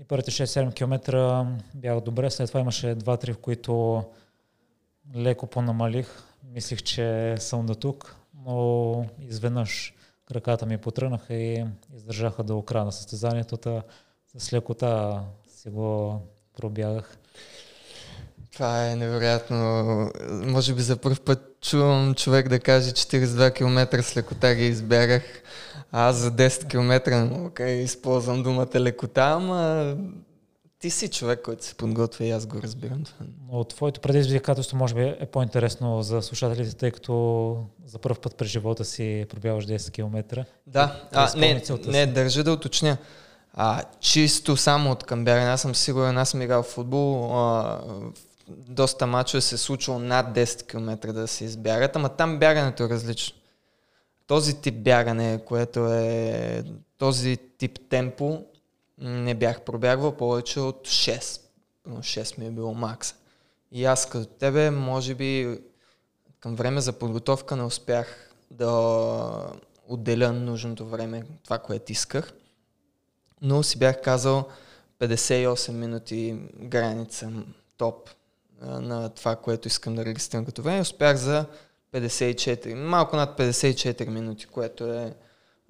И 0.00 0.04
първите 0.04 0.30
6-7 0.30 0.74
км 0.74 1.46
бях 1.74 2.00
добре, 2.00 2.30
след 2.30 2.48
това 2.48 2.60
имаше 2.60 2.86
2-3, 2.86 3.32
в 3.32 3.38
които 3.38 4.04
леко 5.14 5.46
понамалих. 5.46 6.22
Мислих, 6.54 6.82
че 6.82 7.34
съм 7.38 7.66
до 7.66 7.74
тук, 7.74 8.16
но 8.44 9.06
изведнъж 9.20 9.94
краката 10.28 10.66
ми 10.66 10.78
потрънаха 10.78 11.34
и 11.34 11.64
издържаха 11.96 12.42
до 12.42 12.62
края 12.62 12.84
на 12.84 12.92
състезанието. 12.92 13.56
Та 13.56 13.82
с 14.38 14.52
лекота 14.52 15.22
си 15.48 15.70
го 15.70 16.20
пробягах. 16.56 17.18
Това 18.52 18.86
е 18.86 18.96
невероятно. 18.96 20.10
Може 20.30 20.74
би 20.74 20.82
за 20.82 20.96
първ 20.96 21.16
път 21.24 21.56
чувам 21.60 22.14
човек 22.14 22.48
да 22.48 22.60
каже 22.60 22.90
42 22.90 23.54
км 23.54 24.02
с 24.02 24.16
лекота 24.16 24.54
ги 24.54 24.66
избягах. 24.66 25.22
Аз 25.92 26.16
за 26.16 26.32
10 26.32 26.68
км 26.68 27.10
не 27.60 27.72
използвам 27.72 28.42
думата 28.42 28.80
лекота, 28.80 29.22
ама 29.22 29.96
ти 30.86 30.90
си 30.90 31.08
човек, 31.08 31.40
който 31.42 31.64
се 31.64 31.74
подготвя 31.74 32.24
и 32.24 32.30
аз 32.30 32.46
го 32.46 32.62
разбирам. 32.62 33.04
Но 33.48 33.64
твоето 33.64 34.00
предизвикателство 34.00 34.76
може 34.76 34.94
би 34.94 35.02
е 35.02 35.26
по-интересно 35.32 36.02
за 36.02 36.22
слушателите, 36.22 36.76
тъй 36.76 36.90
като 36.90 37.56
за 37.86 37.98
първ 37.98 38.20
път 38.20 38.36
през 38.36 38.48
живота 38.48 38.84
си 38.84 39.26
пробяваш 39.28 39.66
10 39.66 39.92
км. 39.92 40.44
Да, 40.66 41.08
а, 41.12 41.36
не, 41.36 41.62
не, 41.86 42.06
държа 42.06 42.44
да 42.44 42.52
уточня. 42.52 42.96
А, 43.54 43.82
чисто 44.00 44.56
само 44.56 44.90
от 44.90 45.04
към 45.04 45.24
бягане. 45.24 45.50
Аз 45.50 45.60
съм 45.60 45.74
сигурен, 45.74 46.18
аз 46.18 46.28
съм 46.28 46.42
играл 46.42 46.62
в 46.62 46.66
футбол. 46.66 47.38
А, 47.38 47.80
доста 48.48 49.06
мачове 49.06 49.40
се 49.40 49.54
е 49.54 49.58
случило 49.58 49.98
над 49.98 50.26
10 50.36 50.66
км 50.66 51.12
да 51.12 51.28
се 51.28 51.44
избягат, 51.44 51.96
ама 51.96 52.08
там 52.08 52.38
бягането 52.38 52.84
е 52.84 52.88
различно. 52.88 53.36
Този 54.26 54.60
тип 54.60 54.74
бягане, 54.74 55.40
което 55.46 55.92
е 55.92 56.64
този 56.98 57.36
тип 57.58 57.78
темпо, 57.90 58.42
не 58.98 59.34
бях 59.34 59.60
пробягвал 59.60 60.16
повече 60.16 60.60
от 60.60 60.88
6. 60.88 61.40
6 61.88 62.38
ми 62.38 62.46
е 62.46 62.50
било 62.50 62.74
макс. 62.74 63.14
И 63.72 63.84
аз 63.84 64.08
като 64.08 64.26
тебе, 64.26 64.70
може 64.70 65.14
би 65.14 65.60
към 66.40 66.56
време 66.56 66.80
за 66.80 66.92
подготовка 66.92 67.56
не 67.56 67.62
успях 67.62 68.34
да 68.50 69.52
отделя 69.88 70.32
нужното 70.32 70.86
време, 70.86 71.24
това, 71.44 71.58
което 71.58 71.92
исках. 71.92 72.32
Но 73.42 73.62
си 73.62 73.78
бях 73.78 74.02
казал 74.02 74.48
58 75.00 75.70
минути 75.70 76.36
граница 76.58 77.32
топ 77.76 78.10
на 78.62 79.08
това, 79.08 79.36
което 79.36 79.68
искам 79.68 79.94
да 79.94 80.04
регистрирам 80.04 80.44
като 80.44 80.62
време. 80.62 80.80
Успях 80.80 81.16
за 81.16 81.46
54, 81.92 82.74
малко 82.74 83.16
над 83.16 83.38
54 83.38 84.08
минути, 84.08 84.46
което 84.46 84.92
е 84.92 85.14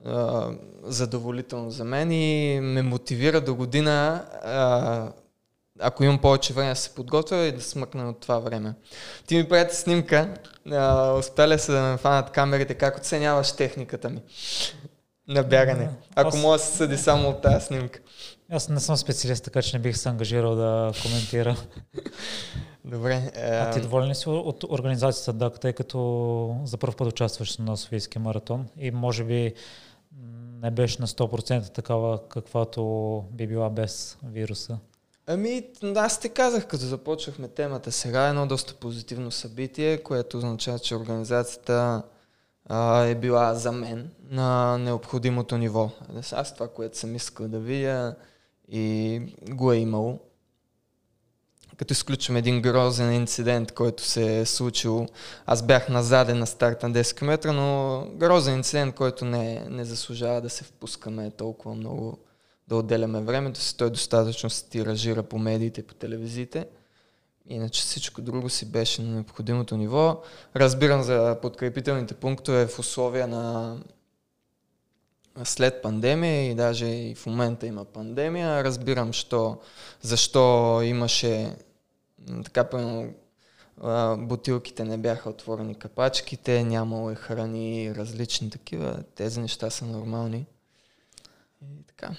а, 0.05 0.50
задоволително 0.83 1.71
за 1.71 1.85
мен 1.85 2.12
и 2.12 2.61
ме 2.61 2.83
мотивира 2.83 3.41
до 3.41 3.55
година, 3.55 4.25
а, 4.45 5.09
ако 5.81 6.05
имам 6.05 6.19
повече 6.19 6.53
време 6.53 6.69
да 6.69 6.76
се 6.76 6.95
подготвя 6.95 7.37
и 7.37 7.53
да 7.53 7.62
смъкна 7.62 8.09
от 8.09 8.21
това 8.21 8.38
време. 8.38 8.75
Ти 9.26 9.37
ми 9.37 9.49
прати 9.49 9.76
снимка, 9.76 10.35
а, 10.71 11.12
успяли 11.12 11.59
се 11.59 11.73
да 11.73 11.83
ме 11.83 11.97
фанат 11.97 12.31
камерите, 12.31 12.75
как 12.75 12.97
оценяваш 12.97 13.53
техниката 13.53 14.11
ми 14.11 14.23
на 15.29 15.43
бягане, 15.43 15.91
ако 16.15 16.37
мога 16.37 16.59
да 16.59 16.65
се 16.65 16.76
съди 16.76 16.97
само 16.97 17.29
от 17.29 17.43
тази 17.43 17.67
снимка. 17.67 18.00
Аз 18.50 18.69
не 18.69 18.81
съм 18.81 18.97
специалист, 18.97 19.45
така 19.45 19.62
че 19.62 19.76
не 19.76 19.83
бих 19.83 19.97
се 19.97 20.09
ангажирал 20.09 20.55
да 20.55 20.93
коментирам. 21.03 21.57
Добре. 22.85 23.31
Е... 23.35 23.50
А 23.50 23.71
ти 23.71 23.81
доволен 23.81 24.09
ли 24.09 24.15
си 24.15 24.29
от 24.29 24.65
организацията 24.65 25.33
ДАК, 25.33 25.61
тъй 25.61 25.73
като 25.73 26.61
за 26.65 26.76
първ 26.76 26.97
път 26.97 27.09
участваш 27.09 27.59
на 27.59 27.76
Софийския 27.76 28.23
маратон 28.23 28.67
и 28.79 28.91
може 28.91 29.25
би 29.25 29.55
не 30.66 30.70
беше 30.70 30.96
на 31.00 31.06
100% 31.06 31.68
такава, 31.73 32.28
каквато 32.28 33.25
би 33.32 33.46
била 33.46 33.70
без 33.70 34.18
вируса? 34.25 34.78
Ами, 35.26 35.64
аз 35.96 36.20
те 36.20 36.28
казах, 36.28 36.66
като 36.66 36.85
започнахме 36.85 37.49
темата 37.49 37.92
сега, 37.92 38.28
едно 38.28 38.46
доста 38.46 38.75
позитивно 38.75 39.30
събитие, 39.30 39.99
което 39.99 40.37
означава, 40.37 40.78
че 40.78 40.96
организацията 40.96 42.02
а, 42.68 43.02
е 43.02 43.14
била 43.14 43.54
за 43.54 43.73
мен 43.73 44.11
на 44.30 44.78
необходимото 44.78 45.58
ниво. 45.58 45.90
Аз 46.32 46.54
това, 46.54 46.68
което 46.68 46.99
съм 46.99 47.16
искал 47.16 47.49
да 47.49 47.58
видя 47.58 48.14
и 48.68 49.20
го 49.50 49.73
е 49.73 49.76
имало 49.76 50.18
като 51.76 51.92
изключим 51.92 52.37
един 52.37 52.62
грозен 52.62 53.12
инцидент, 53.12 53.73
който 53.73 54.02
се 54.02 54.38
е 54.38 54.47
случил. 54.47 55.06
Аз 55.47 55.62
бях 55.62 55.88
на 55.88 56.02
заден 56.02 56.38
на 56.38 56.47
старт 56.47 56.83
на 56.83 56.90
10 56.90 57.18
км, 57.18 57.52
но 57.52 58.00
грозен 58.14 58.54
инцидент, 58.54 58.95
който 58.95 59.25
не, 59.25 59.66
не 59.71 59.85
заслужава 59.85 60.40
да 60.40 60.50
се 60.50 60.64
впускаме 60.64 61.30
толкова 61.30 61.75
много, 61.75 62.18
да 62.68 62.76
отделяме 62.76 63.21
времето 63.21 63.61
си. 63.61 63.76
Той 63.76 63.90
достатъчно 63.90 64.50
се 64.50 64.68
тиражира 64.68 65.23
по 65.23 65.38
медиите, 65.38 65.83
по 65.83 65.95
телевизиите. 65.95 66.66
Иначе 67.49 67.83
всичко 67.83 68.23
друго 68.23 68.49
си 68.49 68.73
беше 68.73 69.02
на 69.02 69.14
необходимото 69.14 69.76
ниво. 69.76 70.23
Разбирам 70.56 71.02
за 71.02 71.38
подкрепителните 71.42 72.14
пунктове 72.14 72.66
в 72.66 72.78
условия 72.78 73.26
на 73.26 73.76
след 75.45 75.82
пандемия 75.82 76.50
и 76.50 76.54
даже 76.54 76.86
и 76.86 77.15
в 77.15 77.26
момента 77.26 77.67
има 77.67 77.84
пандемия. 77.84 78.65
Разбирам, 78.65 79.12
що, 79.12 79.58
защо 80.02 80.80
имаше 80.82 81.56
така, 82.45 82.65
пълно, 82.65 83.15
бутилките 84.19 84.84
не 84.84 84.99
бяха 84.99 85.30
отворени 85.30 85.75
капачките, 85.75 86.65
нямало 86.65 87.10
е 87.10 87.15
храни, 87.15 87.95
различни 87.95 88.50
такива. 88.50 89.02
Тези 89.15 89.41
неща 89.41 89.71
са 89.71 89.84
нормални. 89.84 90.47
И 91.62 91.82
така. 91.86 92.10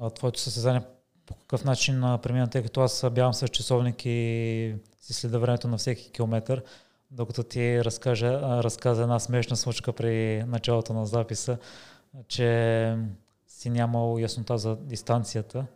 А 0.00 0.10
твоето 0.10 0.40
състезание 0.40 0.82
по 1.26 1.34
какъв 1.34 1.64
начин 1.64 2.02
премина, 2.22 2.50
тъй 2.50 2.62
като 2.62 2.80
аз 2.80 3.04
бявам 3.12 3.34
с 3.34 3.48
часовник 3.48 4.06
и 4.06 4.74
си 5.00 5.12
следа 5.12 5.38
времето 5.38 5.68
на 5.68 5.76
всеки 5.76 6.10
километър, 6.10 6.62
докато 7.10 7.42
ти 7.42 7.84
разкажа, 7.84 8.40
разказа 8.40 9.02
една 9.02 9.18
смешна 9.18 9.56
случка 9.56 9.92
при 9.92 10.44
началото 10.46 10.92
на 10.92 11.06
записа, 11.06 11.58
че 12.28 12.96
си 13.48 13.70
нямал 13.70 14.18
яснота 14.18 14.58
за 14.58 14.76
дистанцията. 14.76 15.66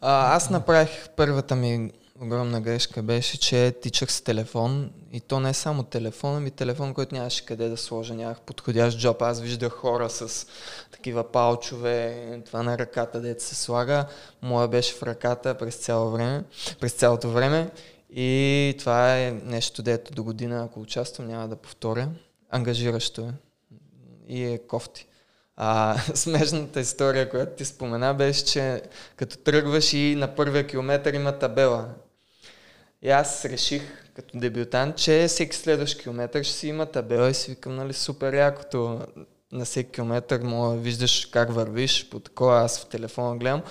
А, 0.00 0.36
аз 0.36 0.50
направих 0.50 1.08
първата 1.16 1.56
ми 1.56 1.90
огромна 2.20 2.60
грешка 2.60 3.02
беше, 3.02 3.38
че 3.38 3.74
тичах 3.82 4.12
с 4.12 4.20
телефон 4.20 4.90
и 5.12 5.20
то 5.20 5.40
не 5.40 5.50
е 5.50 5.54
само 5.54 5.82
телефон, 5.82 6.36
ами 6.36 6.50
телефон, 6.50 6.94
който 6.94 7.14
нямаше 7.14 7.46
къде 7.46 7.68
да 7.68 7.76
сложа, 7.76 8.14
нямах 8.14 8.40
подходящ 8.40 8.98
джоб. 8.98 9.22
Аз 9.22 9.40
виждах 9.40 9.72
хора 9.72 10.10
с 10.10 10.46
такива 10.90 11.32
палчове, 11.32 12.42
това 12.46 12.62
на 12.62 12.78
ръката, 12.78 13.20
дето 13.20 13.42
се 13.42 13.54
слага. 13.54 14.06
Моя 14.42 14.68
беше 14.68 14.94
в 14.94 15.02
ръката 15.02 15.58
през 15.58 15.76
цяло 15.76 16.10
време, 16.10 16.44
през 16.80 16.92
цялото 16.92 17.30
време. 17.30 17.70
И 18.10 18.74
това 18.78 19.18
е 19.18 19.30
нещо, 19.30 19.82
дето 19.82 20.12
до 20.12 20.24
година, 20.24 20.64
ако 20.64 20.80
участвам, 20.80 21.28
няма 21.28 21.48
да 21.48 21.56
повторя. 21.56 22.08
Ангажиращо 22.50 23.20
е. 23.20 23.32
И 24.28 24.44
е 24.44 24.58
кофти. 24.58 25.06
А, 25.56 25.98
смешната 26.14 26.80
история, 26.80 27.30
която 27.30 27.56
ти 27.56 27.64
спомена, 27.64 28.14
беше, 28.14 28.44
че 28.44 28.82
като 29.16 29.36
тръгваш 29.38 29.92
и 29.92 30.14
на 30.14 30.34
първия 30.34 30.66
километър 30.66 31.12
има 31.12 31.38
табела. 31.38 31.94
И 33.04 33.10
аз 33.10 33.44
реших, 33.44 33.82
като 34.14 34.38
дебютант, 34.38 34.96
че 34.96 35.26
всеки 35.28 35.56
следващ 35.56 36.02
километър 36.02 36.42
ще 36.42 36.54
си 36.54 36.68
има 36.68 36.86
табела 36.86 37.30
и 37.30 37.34
си 37.34 37.50
викам, 37.50 37.76
нали, 37.76 37.92
супер 37.92 38.32
якото 38.32 39.00
на 39.52 39.64
всеки 39.64 39.90
километър 39.90 40.38
да 40.38 40.76
виждаш 40.76 41.26
как 41.26 41.52
вървиш, 41.52 42.08
по 42.10 42.20
такова 42.20 42.60
аз 42.60 42.80
в 42.80 42.86
телефона 42.86 43.36
гледам. 43.36 43.62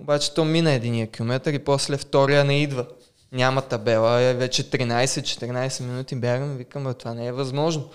Обаче 0.00 0.34
то 0.34 0.44
мина 0.44 0.72
единия 0.72 1.06
километър 1.06 1.52
и 1.52 1.58
после 1.58 1.96
втория 1.96 2.44
не 2.44 2.62
идва. 2.62 2.86
Няма 3.32 3.62
табела, 3.62 4.20
е 4.20 4.34
вече 4.34 4.70
13-14 4.70 5.82
минути 5.82 6.16
бягам 6.16 6.52
и 6.52 6.56
викам, 6.56 6.94
това 6.94 7.14
не 7.14 7.26
е 7.26 7.32
възможно. 7.32 7.88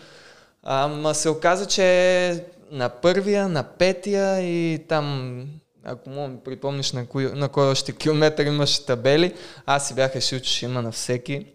Ама 0.64 1.16
се 1.16 1.30
оказа, 1.30 1.66
че 1.66 2.46
на 2.72 2.90
първия, 2.90 3.48
на 3.48 3.64
петия 3.64 4.42
и 4.42 4.86
там 4.88 5.46
ако 5.84 6.10
мога 6.10 6.28
ми 6.28 6.40
припомниш 6.40 6.92
на 6.92 7.06
кой, 7.06 7.32
на 7.34 7.50
кой 7.50 7.68
още 7.68 7.96
километър 7.96 8.46
имаше 8.46 8.86
табели, 8.86 9.36
аз 9.66 9.88
си 9.88 9.96
бях 9.96 10.16
решил, 10.16 10.40
че 10.40 10.54
ще 10.54 10.66
има 10.66 10.82
на 10.82 10.92
всеки, 10.92 11.46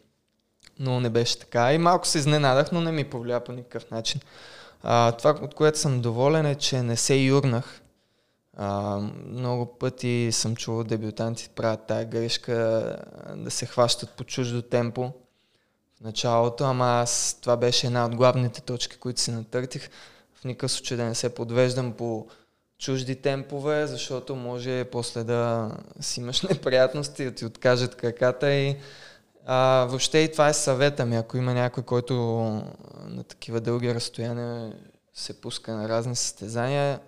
но 0.78 1.00
не 1.00 1.10
беше 1.10 1.38
така. 1.38 1.72
И 1.72 1.78
малко 1.78 2.06
се 2.06 2.18
изненадах, 2.18 2.72
но 2.72 2.80
не 2.80 2.92
ми 2.92 3.04
повлия 3.04 3.44
по 3.44 3.52
никакъв 3.52 3.90
начин. 3.90 4.20
А, 4.82 5.12
това, 5.12 5.30
от 5.42 5.54
което 5.54 5.78
съм 5.78 6.00
доволен 6.00 6.46
е, 6.46 6.54
че 6.54 6.82
не 6.82 6.96
се 6.96 7.14
юрнах. 7.14 7.80
А, 8.56 9.00
много 9.26 9.78
пъти 9.78 10.28
съм 10.32 10.56
чувал 10.56 10.84
дебютанти 10.84 11.50
правят 11.54 11.86
тая 11.86 12.04
грешка 12.04 12.54
да 13.36 13.50
се 13.50 13.66
хващат 13.66 14.10
по 14.10 14.24
чуждо 14.24 14.62
темпо 14.62 15.12
в 15.96 16.00
началото, 16.00 16.64
ама 16.64 16.86
аз 16.86 17.38
това 17.42 17.56
беше 17.56 17.86
една 17.86 18.06
от 18.06 18.16
главните 18.16 18.60
точки, 18.60 18.96
които 18.96 19.20
си 19.20 19.30
натъртих. 19.30 19.90
В 20.34 20.44
никакъв 20.44 20.72
случай 20.72 20.96
да 20.96 21.04
не 21.04 21.14
се 21.14 21.34
подвеждам 21.34 21.92
по 21.92 22.26
чужди 22.78 23.16
темпове, 23.16 23.86
защото 23.86 24.36
може 24.36 24.84
после 24.84 25.24
да 25.24 25.70
си 26.00 26.20
имаш 26.20 26.42
неприятности, 26.50 27.24
да 27.24 27.34
ти 27.34 27.44
откажат 27.44 27.94
краката 27.94 28.54
и 28.54 28.76
а, 29.46 29.86
въобще 29.88 30.18
и 30.18 30.32
това 30.32 30.48
е 30.48 30.54
съвета 30.54 31.06
ми. 31.06 31.16
Ако 31.16 31.36
има 31.36 31.54
някой, 31.54 31.82
който 31.82 32.14
на 33.04 33.24
такива 33.24 33.60
дълги 33.60 33.94
разстояния 33.94 34.72
се 35.14 35.40
пуска 35.40 35.72
на 35.72 35.88
разни 35.88 36.16
състезания, 36.16 37.00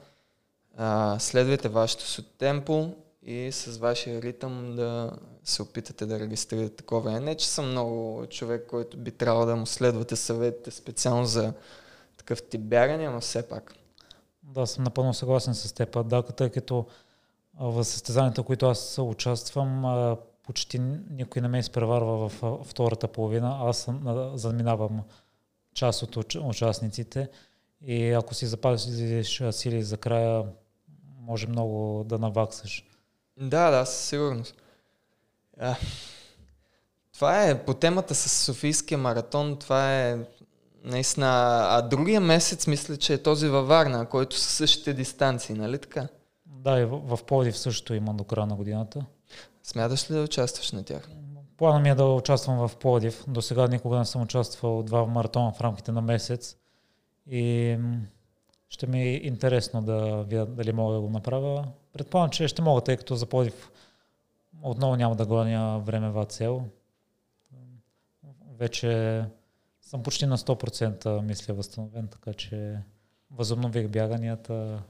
а, 0.76 1.16
следвайте 1.18 1.68
вашето 1.68 2.22
темпо 2.22 2.90
и 3.22 3.52
с 3.52 3.78
вашия 3.78 4.22
ритъм 4.22 4.76
да 4.76 5.10
се 5.44 5.62
опитате 5.62 6.06
да 6.06 6.20
регистрирате 6.20 6.76
такова. 6.76 7.20
Не, 7.20 7.34
че 7.34 7.48
съм 7.48 7.70
много 7.70 8.26
човек, 8.30 8.66
който 8.66 8.96
би 8.96 9.10
трябвало 9.10 9.46
да 9.46 9.56
му 9.56 9.66
следвате 9.66 10.16
съветите 10.16 10.70
специално 10.70 11.24
за 11.24 11.52
такъв 12.16 12.42
тип 12.42 12.60
бягане, 12.60 13.08
но 13.08 13.20
все 13.20 13.48
пак. 13.48 13.74
Да, 14.48 14.66
съм 14.66 14.84
напълно 14.84 15.14
съгласен 15.14 15.54
с 15.54 15.72
теб. 15.72 16.08
Да, 16.08 16.22
тъй 16.22 16.50
като 16.50 16.86
в 17.60 17.84
състезанията, 17.84 18.42
които 18.42 18.66
аз 18.66 18.98
участвам, 18.98 20.16
почти 20.42 20.78
никой 21.10 21.42
не 21.42 21.48
ме 21.48 21.58
изпреварва 21.58 22.28
в 22.28 22.64
втората 22.64 23.08
половина. 23.08 23.58
Аз 23.60 23.88
заминавам 24.34 25.02
част 25.74 26.02
от 26.02 26.34
участниците 26.36 27.28
и 27.82 28.10
ако 28.10 28.34
си 28.34 28.46
запазиш 28.46 29.42
сили 29.50 29.82
за 29.82 29.96
края, 29.96 30.44
може 31.20 31.46
много 31.46 32.04
да 32.04 32.18
наваксаш. 32.18 32.84
Да, 33.40 33.70
да, 33.70 33.86
със 33.86 34.04
сигурност. 34.04 34.54
А, 35.60 35.76
това 37.14 37.44
е 37.44 37.64
по 37.64 37.74
темата 37.74 38.14
с 38.14 38.44
Софийския 38.44 38.98
маратон, 38.98 39.58
това 39.58 40.00
е 40.00 40.18
наистина. 40.84 41.26
А 41.70 41.82
другия 41.82 42.20
месец 42.20 42.66
мисля, 42.66 42.96
че 42.96 43.14
е 43.14 43.22
този 43.22 43.48
във 43.48 43.68
Варна, 43.68 44.06
който 44.06 44.36
са 44.36 44.50
същите 44.50 44.94
дистанции, 44.94 45.54
нали 45.54 45.78
така? 45.78 46.08
Да, 46.46 46.80
и 46.80 46.84
в, 46.84 47.16
в 47.16 47.24
Пловдив 47.24 47.58
също 47.58 47.94
има 47.94 48.14
до 48.14 48.24
края 48.24 48.46
на 48.46 48.56
годината. 48.56 49.04
Смяташ 49.62 50.10
ли 50.10 50.14
да 50.14 50.22
участваш 50.22 50.72
на 50.72 50.84
тях? 50.84 51.08
Плана 51.56 51.80
ми 51.80 51.88
е 51.88 51.94
да 51.94 52.04
участвам 52.04 52.68
в 52.68 52.76
Пловдив. 52.76 53.24
До 53.28 53.42
сега 53.42 53.68
никога 53.68 53.98
не 53.98 54.04
съм 54.04 54.22
участвал 54.22 54.82
два 54.82 55.06
маратона 55.06 55.52
в 55.52 55.60
рамките 55.60 55.92
на 55.92 56.00
месец. 56.00 56.56
И 57.26 57.76
ще 58.68 58.86
ми 58.86 59.02
е 59.02 59.26
интересно 59.26 59.82
да 59.82 60.22
видя 60.22 60.46
дали 60.46 60.72
мога 60.72 60.94
да 60.94 61.00
го 61.00 61.10
направя. 61.10 61.64
Предполагам, 61.92 62.30
че 62.30 62.48
ще 62.48 62.62
мога, 62.62 62.80
тъй 62.80 62.96
като 62.96 63.14
за 63.16 63.26
Пловдив 63.26 63.70
отново 64.62 64.96
няма 64.96 65.16
да 65.16 65.26
гоня 65.26 65.78
времева 65.78 66.24
цел. 66.24 66.62
Вече 68.58 69.24
съм 69.90 70.02
почти 70.02 70.26
на 70.26 70.38
100% 70.38 71.20
мисля 71.20 71.54
възстановен, 71.54 72.08
така 72.08 72.32
че 72.32 72.78
възобнових 73.30 73.88
бяганията, 73.88 74.82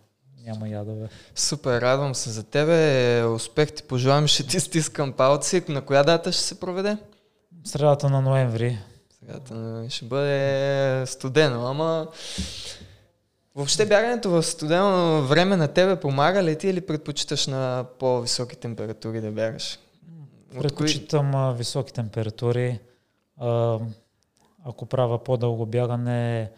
няма 0.44 0.68
ядове. 0.68 1.08
Супер, 1.34 1.80
радвам 1.80 2.14
се 2.14 2.30
за 2.30 2.42
тебе. 2.42 3.24
Успех 3.24 3.72
ти 3.72 3.82
пожелавам, 3.82 4.26
ще 4.26 4.46
ти 4.46 4.60
стискам 4.60 5.12
палци. 5.12 5.62
На 5.68 5.82
коя 5.82 6.02
дата 6.02 6.32
ще 6.32 6.42
се 6.42 6.60
проведе? 6.60 6.96
Средата 7.64 8.10
на 8.10 8.20
ноември. 8.20 8.78
Средата 9.18 9.86
ще 9.88 10.04
бъде 10.04 11.06
студено, 11.06 11.66
ама 11.66 12.08
Въобще 13.54 13.86
бягането 13.86 14.30
в 14.30 14.42
студено 14.42 15.22
време 15.22 15.56
на 15.56 15.68
тебе 15.68 16.00
помага 16.00 16.42
ли 16.42 16.58
ти 16.58 16.68
или 16.68 16.80
предпочиташ 16.80 17.46
на 17.46 17.84
по-високи 17.98 18.56
температури 18.56 19.20
да 19.20 19.30
бягаш? 19.30 19.78
Предпочитам 20.58 21.32
кои... 21.32 21.58
високи 21.58 21.92
температури. 21.92 22.80
Ако 24.64 24.86
правя 24.86 25.24
по-дълго 25.24 25.66
бягане, 25.66 26.50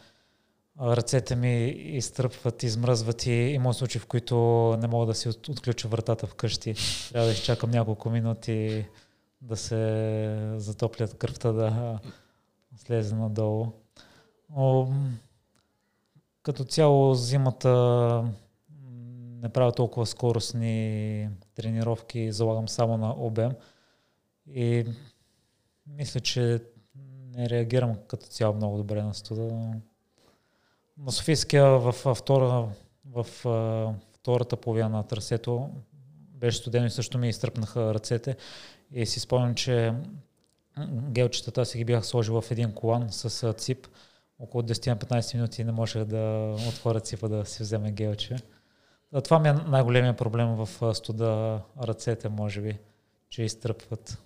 ръцете 0.80 1.36
ми 1.36 1.66
изтръпват, 1.68 2.62
измръзват 2.62 3.26
и 3.26 3.30
има 3.32 3.74
случаи, 3.74 4.00
в 4.00 4.06
които 4.06 4.36
не 4.80 4.86
мога 4.86 5.06
да 5.06 5.14
си 5.14 5.28
отключа 5.28 5.88
вратата 5.88 6.26
вкъщи. 6.26 6.74
Трябва 7.12 7.26
да 7.26 7.32
изчакам 7.32 7.70
няколко 7.70 8.10
минути 8.10 8.86
да 9.42 9.56
се 9.56 10.52
затоплят 10.56 11.18
кръвта 11.18 11.52
да 11.52 11.98
слезе 12.76 13.14
надолу. 13.14 13.66
Като 16.42 16.64
цяло 16.64 17.14
зимата 17.14 18.24
не 19.42 19.48
правя 19.48 19.72
толкова 19.72 20.06
скоростни 20.06 21.28
тренировки, 21.54 22.32
залагам 22.32 22.68
само 22.68 22.96
на 22.96 23.10
обем 23.10 23.52
и 24.46 24.84
мисля, 25.86 26.20
че 26.20 26.60
не 27.36 27.48
реагирам 27.48 27.96
като 28.08 28.26
цяло 28.26 28.54
много 28.54 28.76
добре 28.76 29.02
на 29.02 29.14
студа. 29.14 29.42
На 30.98 31.12
Софийския 31.12 31.66
в, 31.66 32.14
втора, 32.14 32.68
в 33.04 33.26
втората 34.14 34.56
половина 34.56 34.88
на 34.88 35.02
трасето 35.02 35.70
беше 36.34 36.58
студено 36.58 36.86
и 36.86 36.90
също 36.90 37.18
ми 37.18 37.28
изтръпнаха 37.28 37.94
ръцете 37.94 38.36
и 38.92 39.06
си 39.06 39.20
спомням, 39.20 39.54
че 39.54 39.94
гелчетата 41.10 41.66
си 41.66 41.78
ги 41.78 41.84
бях 41.84 42.06
сложил 42.06 42.40
в 42.40 42.50
един 42.50 42.72
колан 42.72 43.06
с 43.10 43.52
цип– 43.52 43.86
около 44.40 44.62
10-15 44.62 45.34
минути 45.34 45.64
не 45.64 45.72
можех 45.72 46.04
да 46.04 46.54
отворя 46.68 47.00
цифа 47.00 47.28
да 47.28 47.46
си 47.46 47.62
вземе 47.62 47.92
гелче. 47.92 48.36
Това 49.24 49.38
ми 49.38 49.48
е 49.48 49.52
най-големия 49.52 50.16
проблем 50.16 50.48
в 50.48 50.94
студа 50.94 51.60
ръцете, 51.82 52.28
може 52.28 52.60
би, 52.60 52.78
че 53.28 53.42
изтръпват. 53.42 54.18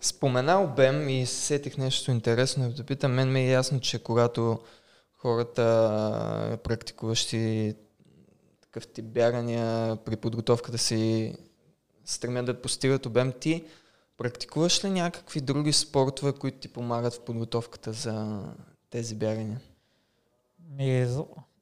Спомена 0.00 0.62
обем 0.62 1.08
и 1.08 1.26
сетих 1.26 1.78
нещо 1.78 2.10
интересно 2.10 2.72
да 2.72 2.84
питам. 2.84 3.12
Мен 3.12 3.32
ми 3.32 3.40
е 3.40 3.50
ясно, 3.50 3.80
че 3.80 4.02
когато 4.02 4.58
хората, 5.12 6.58
практикуващи 6.64 7.74
такъв 8.60 8.86
тип 8.86 9.04
бягания 9.04 9.96
при 9.96 10.16
подготовката 10.16 10.78
си 10.78 11.34
стремят 12.04 12.46
да 12.46 12.62
постигат 12.62 13.06
обем, 13.06 13.32
ти 13.40 13.64
практикуваш 14.16 14.84
ли 14.84 14.90
някакви 14.90 15.40
други 15.40 15.72
спортове, 15.72 16.32
които 16.32 16.58
ти 16.58 16.68
помагат 16.68 17.14
в 17.14 17.20
подготовката 17.20 17.92
за 17.92 18.42
тези 18.90 19.14
бягания? 19.14 19.60
И 20.78 21.06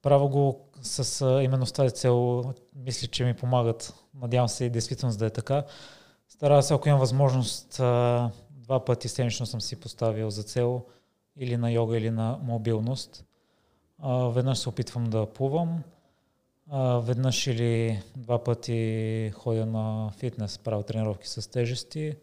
правя 0.01 0.27
го 0.27 0.69
с 0.81 1.25
именно 1.43 1.65
с 1.65 1.71
тази 1.71 1.95
цел. 1.95 2.43
Мисля, 2.75 3.07
че 3.07 3.25
ми 3.25 3.33
помагат. 3.33 3.93
Надявам 4.21 4.49
се 4.49 4.65
и 4.65 4.69
действително 4.69 5.15
да 5.15 5.25
е 5.25 5.29
така. 5.29 5.63
Старая 6.43 6.63
се, 6.63 6.73
ако 6.73 6.89
имам 6.89 6.99
възможност, 6.99 7.75
два 8.51 8.85
пъти 8.85 9.07
седмично 9.07 9.45
съм 9.45 9.61
си 9.61 9.75
поставил 9.75 10.29
за 10.29 10.43
цел 10.43 10.85
или 11.37 11.57
на 11.57 11.71
йога, 11.71 11.97
или 11.97 12.09
на 12.09 12.39
мобилност. 12.41 13.25
Веднъж 14.29 14.59
се 14.59 14.69
опитвам 14.69 15.03
да 15.03 15.25
плувам, 15.25 15.83
веднъж 17.01 17.47
или 17.47 18.03
два 18.17 18.43
пъти 18.43 19.31
ходя 19.35 19.65
на 19.65 20.11
фитнес, 20.17 20.57
правя 20.57 20.83
тренировки 20.83 21.27
с 21.27 21.51
тежести. 21.51 22.15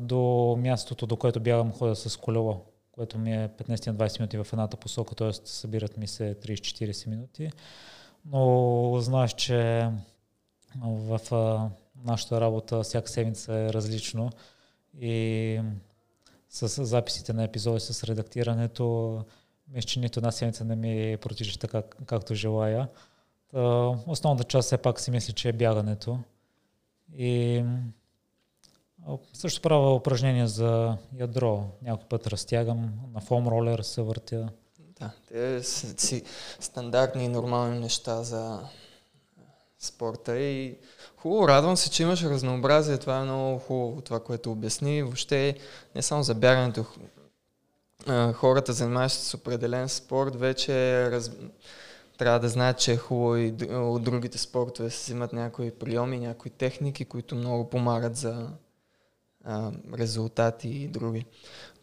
До 0.00 0.56
мястото, 0.58 1.06
до 1.06 1.16
което 1.16 1.40
бягам, 1.40 1.72
ходя 1.72 1.96
с 1.96 2.16
колело 2.16 2.64
което 2.92 3.18
ми 3.18 3.34
е 3.34 3.48
15-20 3.48 4.20
минути 4.20 4.38
в 4.38 4.46
едната 4.52 4.76
посока, 4.76 5.14
т.е. 5.14 5.32
събират 5.32 5.96
ми 5.96 6.06
се 6.06 6.34
30-40 6.34 7.06
минути. 7.06 7.50
Но 8.24 8.96
знаеш, 9.00 9.32
че 9.32 9.88
в 10.84 11.20
нашата 12.04 12.40
работа 12.40 12.82
всяка 12.82 13.08
седмица 13.08 13.54
е 13.54 13.72
различно 13.72 14.30
и 15.00 15.60
с 16.48 16.84
записите 16.84 17.32
на 17.32 17.44
епизоди, 17.44 17.80
с 17.80 18.04
редактирането, 18.04 19.18
мисля, 19.68 19.88
че 19.88 20.00
нито 20.00 20.18
една 20.18 20.30
седмица 20.30 20.64
не 20.64 20.76
ми 20.76 21.16
протича 21.20 21.58
така, 21.58 21.82
както 22.06 22.34
желая. 22.34 22.88
Основната 24.06 24.44
част 24.44 24.66
все 24.66 24.78
пак 24.78 25.00
си 25.00 25.10
мисля, 25.10 25.32
че 25.32 25.48
е 25.48 25.52
бягането. 25.52 26.18
И 27.14 27.64
също 29.32 29.62
правя 29.62 29.94
упражнения 29.94 30.48
за 30.48 30.96
ядро. 31.18 31.64
Някой 31.82 32.08
път 32.08 32.26
разтягам, 32.26 32.92
на 33.12 33.20
фом 33.20 33.48
ролер 33.48 33.78
се 33.78 34.02
въртя. 34.02 34.48
Да, 34.78 35.10
те 35.28 35.62
са 35.62 36.06
си 36.06 36.24
стандартни 36.60 37.24
и 37.24 37.28
нормални 37.28 37.78
неща 37.78 38.22
за 38.22 38.60
спорта 39.82 40.38
и 40.38 40.76
хубаво, 41.16 41.48
радвам 41.48 41.76
се, 41.76 41.90
че 41.90 42.02
имаш 42.02 42.22
разнообразие. 42.22 42.98
Това 42.98 43.18
е 43.18 43.24
много 43.24 43.58
хубаво, 43.58 44.00
това, 44.00 44.20
което 44.20 44.52
обясни. 44.52 45.02
Въобще 45.02 45.56
не 45.94 46.02
само 46.02 46.22
за 46.22 46.34
бягането. 46.34 46.84
Хората, 48.34 48.72
занимаващи 48.72 49.24
с 49.24 49.34
определен 49.34 49.88
спорт, 49.88 50.36
вече 50.36 51.10
раз... 51.10 51.30
трябва 52.18 52.40
да 52.40 52.48
знаят, 52.48 52.78
че 52.78 52.92
е 52.92 52.96
хубаво 52.96 53.36
и 53.36 53.54
от 53.70 54.02
другите 54.02 54.38
спортове 54.38 54.90
се 54.90 55.02
взимат 55.02 55.32
някои 55.32 55.70
приеми, 55.70 56.18
някои 56.18 56.50
техники, 56.50 57.04
които 57.04 57.34
много 57.34 57.70
помагат 57.70 58.16
за 58.16 58.48
резултати 59.98 60.68
и 60.68 60.88
други. 60.88 61.26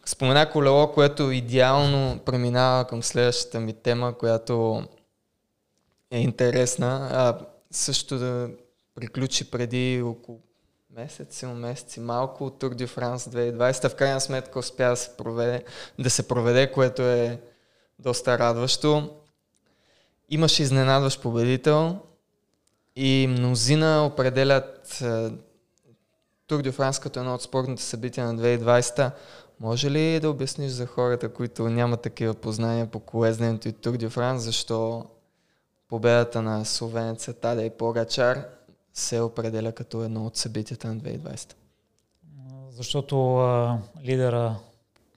Спомена 0.06 0.50
колело, 0.50 0.92
което 0.92 1.30
идеално 1.30 2.18
преминава 2.18 2.84
към 2.84 3.02
следващата 3.02 3.60
ми 3.60 3.72
тема, 3.72 4.18
която 4.18 4.84
е 6.10 6.18
интересна. 6.18 7.08
А, 7.12 7.38
също 7.70 8.18
да 8.18 8.50
приключи 8.94 9.50
преди 9.50 10.02
около 10.02 10.40
месец, 10.90 11.42
месец 11.42 11.96
и 11.96 12.00
малко 12.00 12.46
от 12.46 12.62
Tour 12.62 12.74
de 12.74 12.86
France 12.86 13.16
2020. 13.16 13.88
В 13.88 13.94
крайна 13.94 14.20
сметка 14.20 14.58
успя 14.58 14.88
да 14.88 14.96
се 14.96 15.16
проведе, 15.16 15.64
да 15.98 16.10
се 16.10 16.28
проведе 16.28 16.72
което 16.72 17.02
е 17.02 17.40
доста 17.98 18.38
радващо. 18.38 19.10
Имаше 20.28 20.62
изненадващ 20.62 21.22
победител 21.22 21.98
и 22.96 23.26
мнозина 23.30 24.06
определят 24.06 25.02
Тур 26.46 26.62
де 26.62 26.72
Франс 26.72 26.98
като 26.98 27.20
едно 27.20 27.34
от 27.34 27.42
спортните 27.42 27.82
събития 27.82 28.26
на 28.26 28.42
2020. 28.42 29.10
Може 29.60 29.90
ли 29.90 30.20
да 30.20 30.30
обясниш 30.30 30.70
за 30.70 30.86
хората, 30.86 31.28
които 31.28 31.68
нямат 31.68 32.02
такива 32.02 32.34
познания 32.34 32.86
по 32.86 33.00
колезненето 33.00 33.68
и 33.68 33.72
Тур 33.72 33.96
де 33.96 34.08
Франс, 34.08 34.42
защо 34.42 35.06
победата 35.90 36.42
на 36.42 36.64
словенеца 36.64 37.32
Тадей 37.32 37.70
Погачар 37.70 38.46
се 38.94 39.20
определя 39.20 39.72
като 39.72 40.04
едно 40.04 40.26
от 40.26 40.36
събитията 40.36 40.88
на 40.88 40.96
2020? 40.96 41.54
Защото 42.70 43.36
а, 43.36 43.78
лидера 44.04 44.56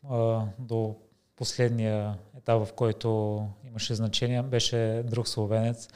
а, 0.09 0.41
до 0.59 0.95
последния 1.35 2.15
етап, 2.37 2.67
в 2.67 2.73
който 2.73 3.41
имаше 3.67 3.95
значение, 3.95 4.41
беше 4.41 5.03
друг 5.05 5.27
словенец, 5.27 5.87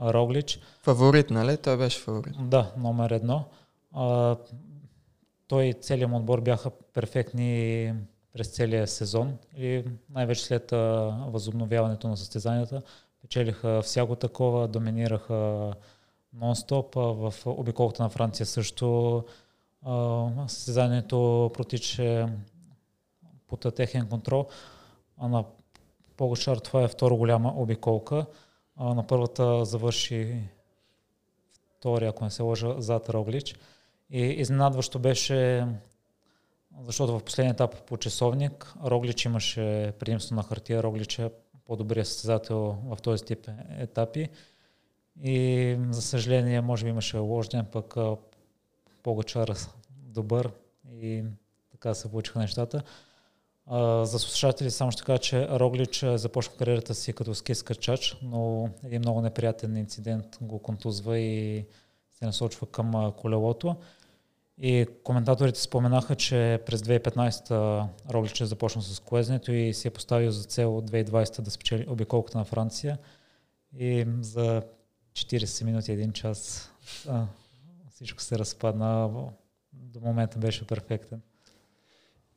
Роглич. 0.00 0.60
Фаворит, 0.82 1.30
нали? 1.30 1.56
Той 1.56 1.76
беше 1.76 2.00
фаворит. 2.00 2.34
Да, 2.40 2.72
номер 2.76 3.10
едно. 3.10 3.44
А, 3.92 4.36
той 5.48 5.64
и 5.64 5.74
целият 5.74 6.10
му 6.10 6.16
отбор 6.16 6.40
бяха 6.40 6.70
перфектни 6.70 7.92
през 8.32 8.48
целия 8.48 8.86
сезон 8.86 9.38
и 9.56 9.84
най-вече 10.10 10.44
след 10.44 10.70
възобновяването 11.26 12.08
на 12.08 12.16
състезанията 12.16 12.82
печелиха 13.22 13.82
всяко 13.82 14.16
такова, 14.16 14.68
доминираха 14.68 15.72
нон-стоп. 16.36 16.94
В 16.94 17.46
обиколката 17.46 18.02
на 18.02 18.08
Франция 18.08 18.46
също 18.46 19.24
състезанието 20.46 21.50
протича 21.54 22.28
под 23.48 23.74
техен 23.74 24.08
контрол. 24.08 24.46
А 25.18 25.28
на 25.28 25.44
Погачар 26.16 26.56
това 26.56 26.82
е 26.82 26.88
втора 26.88 27.14
голяма 27.14 27.54
обиколка. 27.56 28.26
А 28.76 28.94
на 28.94 29.06
първата 29.06 29.64
завърши 29.64 30.42
втори, 31.76 32.06
ако 32.06 32.24
не 32.24 32.30
се 32.30 32.42
лъжа, 32.42 32.74
зад 32.80 33.08
Роглич. 33.08 33.54
И 34.10 34.20
изненадващо 34.20 34.98
беше, 34.98 35.66
защото 36.86 37.18
в 37.18 37.24
последния 37.24 37.52
етап 37.52 37.82
по 37.86 37.96
часовник 37.96 38.74
Роглич 38.84 39.24
имаше 39.24 39.92
предимство 39.98 40.34
на 40.34 40.42
хартия. 40.42 40.82
Роглич 40.82 41.18
е 41.18 41.30
по-добрият 41.70 42.08
състезател 42.08 42.76
в 42.84 42.96
този 43.02 43.24
тип 43.24 43.48
етапи. 43.78 44.28
И 45.22 45.76
за 45.90 46.02
съжаление, 46.02 46.60
може 46.60 46.84
би 46.84 46.90
имаше 46.90 47.16
ложден, 47.16 47.66
пък 47.72 47.94
Погачар 49.02 49.52
добър 49.90 50.50
и 50.92 51.24
така 51.70 51.94
се 51.94 52.10
получиха 52.10 52.38
нещата. 52.38 52.82
А, 53.66 54.04
за 54.04 54.18
слушатели 54.18 54.70
само 54.70 54.90
ще 54.90 55.02
кажа, 55.02 55.18
че 55.18 55.48
Роглич 55.48 56.04
започна 56.14 56.56
кариерата 56.56 56.94
си 56.94 57.12
като 57.12 57.34
ски 57.34 57.54
скачач, 57.54 58.16
но 58.22 58.68
един 58.84 59.00
много 59.00 59.20
неприятен 59.20 59.76
инцидент 59.76 60.38
го 60.40 60.58
контузва 60.58 61.18
и 61.18 61.66
се 62.12 62.24
насочва 62.24 62.66
към 62.66 63.12
колелото. 63.16 63.76
И 64.62 64.86
коментаторите 65.04 65.60
споменаха, 65.60 66.14
че 66.16 66.60
през 66.66 66.80
2015 66.82 67.86
Роглич 68.10 68.40
е 68.40 68.46
започнал 68.46 68.82
с 68.82 69.00
колезнето 69.00 69.52
и 69.52 69.74
си 69.74 69.88
е 69.88 69.90
поставил 69.90 70.30
за 70.30 70.44
цел 70.44 70.82
2020 70.86 71.40
да 71.40 71.50
спечели 71.50 71.86
обиколката 71.88 72.38
на 72.38 72.44
Франция. 72.44 72.98
И 73.78 74.06
за 74.20 74.62
40 75.12 75.64
минути, 75.64 75.92
един 75.92 76.12
час 76.12 76.70
а, 77.08 77.24
всичко 77.94 78.22
се 78.22 78.38
разпадна. 78.38 79.10
До 79.72 80.00
момента 80.00 80.38
беше 80.38 80.66
перфектен. 80.66 81.20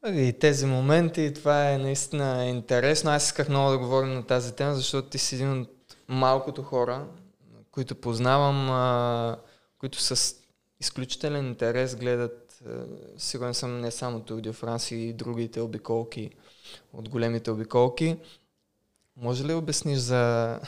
И 0.08 0.34
тези 0.40 0.66
моменти, 0.66 1.34
това 1.36 1.72
е 1.72 1.78
наистина 1.78 2.46
интересно. 2.46 3.12
Аз 3.12 3.26
исках 3.26 3.50
много 3.50 3.72
да 3.72 3.78
говорим 3.78 4.14
на 4.14 4.26
тази 4.26 4.56
тема, 4.56 4.76
защото 4.76 5.10
ти 5.10 5.18
си 5.18 5.36
един 5.36 5.62
от 5.62 5.70
малкото 6.08 6.64
хора, 6.64 7.08
които 7.72 7.96
познавам, 7.96 8.70
а, 8.70 9.38
които 9.80 10.02
с 10.02 10.43
изключителен 10.84 11.48
интерес 11.48 11.96
гледат, 11.96 12.62
а, 12.68 12.86
сигурен 13.18 13.54
съм 13.54 13.82
не 13.82 13.92
само 13.92 14.20
Тур 14.20 14.42
де 14.42 14.52
Франс 14.52 14.92
и 14.92 15.14
другите 15.14 15.62
обиколки 15.62 16.30
от 16.94 17.10
големите 17.10 17.52
обиколки. 17.52 18.18
Може 19.18 19.46
ли 19.46 19.54
обясниш 19.54 19.98
за 19.98 20.60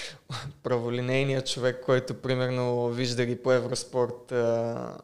праволинейния 0.62 1.44
човек, 1.44 1.82
който 1.84 2.14
примерно 2.14 2.88
вижда 2.88 3.26
ги 3.26 3.42
по 3.42 3.52
Евроспорт 3.52 4.32
а, 4.32 4.98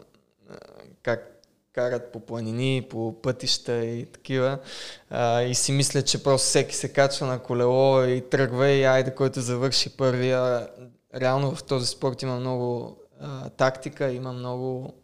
как 1.03 1.41
карат 1.73 2.13
по 2.13 2.21
планини, 2.21 2.87
по 2.91 3.23
пътища 3.23 3.85
и 3.85 4.07
такива. 4.07 4.59
А, 5.11 5.43
и 5.43 5.55
си 5.55 5.73
мисля, 5.73 6.03
че 6.03 6.23
просто 6.23 6.47
всеки 6.47 6.77
се 6.77 6.93
качва 6.93 7.27
на 7.27 7.39
колело 7.39 8.05
и 8.05 8.21
тръгва 8.31 8.69
и 8.69 8.85
айде, 8.85 9.15
който 9.15 9.41
завърши 9.41 9.97
първия. 9.97 10.69
Реално 11.15 11.55
в 11.55 11.65
този 11.65 11.87
спорт 11.87 12.23
има 12.23 12.41
много 12.41 13.00
тактика, 13.57 14.13
има 14.13 14.33
много 14.33 14.95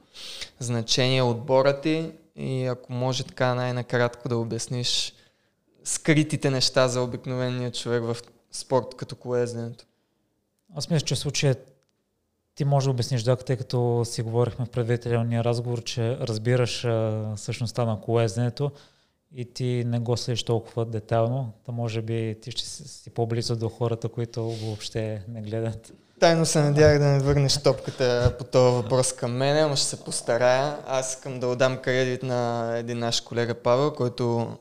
значение 0.58 1.22
отбора 1.22 1.80
ти 1.80 2.12
и 2.36 2.64
ако 2.64 2.92
може 2.92 3.24
така 3.24 3.54
най-накратко 3.54 4.28
да 4.28 4.36
обясниш 4.36 5.14
скритите 5.84 6.50
неща 6.50 6.88
за 6.88 7.02
обикновения 7.02 7.72
човек 7.72 8.02
в 8.02 8.16
спорт 8.52 8.94
като 8.96 9.16
колезденето. 9.16 9.84
Аз 10.74 10.90
мисля, 10.90 11.06
че 11.06 11.16
случаят 11.16 11.72
ти 12.54 12.64
може 12.64 12.84
да 12.84 12.90
обясниш, 12.90 13.22
да, 13.22 13.36
тъй 13.36 13.56
като 13.56 14.02
си 14.04 14.22
говорихме 14.22 14.66
в 14.66 14.70
предварителния 14.70 15.44
разговор, 15.44 15.82
че 15.82 16.18
разбираш 16.18 16.84
а, 16.84 17.32
същността 17.36 17.84
на 17.84 18.00
колезнето 18.00 18.70
и 19.34 19.44
ти 19.44 19.84
не 19.86 19.98
го 19.98 20.16
следиш 20.16 20.42
толкова 20.42 20.84
детайлно, 20.84 21.52
то 21.64 21.72
може 21.72 22.02
би 22.02 22.36
ти 22.42 22.50
ще 22.50 22.64
си 22.64 23.10
по-близо 23.10 23.56
до 23.56 23.68
хората, 23.68 24.08
които 24.08 24.42
въобще 24.42 25.24
не 25.28 25.42
гледат. 25.42 25.92
Тайно 26.20 26.46
се 26.46 26.60
надявах 26.60 26.98
да 26.98 27.04
не 27.04 27.18
върнеш 27.18 27.62
топката 27.62 28.34
по 28.38 28.44
този 28.44 28.76
въпрос 28.76 29.12
към 29.12 29.32
мен, 29.32 29.68
но 29.70 29.76
ще 29.76 29.86
се 29.86 30.04
постарая. 30.04 30.78
Аз 30.86 31.10
искам 31.10 31.40
да 31.40 31.46
отдам 31.46 31.76
кредит 31.76 32.22
на 32.22 32.72
един 32.78 32.98
наш 32.98 33.20
колега 33.20 33.54
Павел, 33.54 33.92
който 33.92 34.56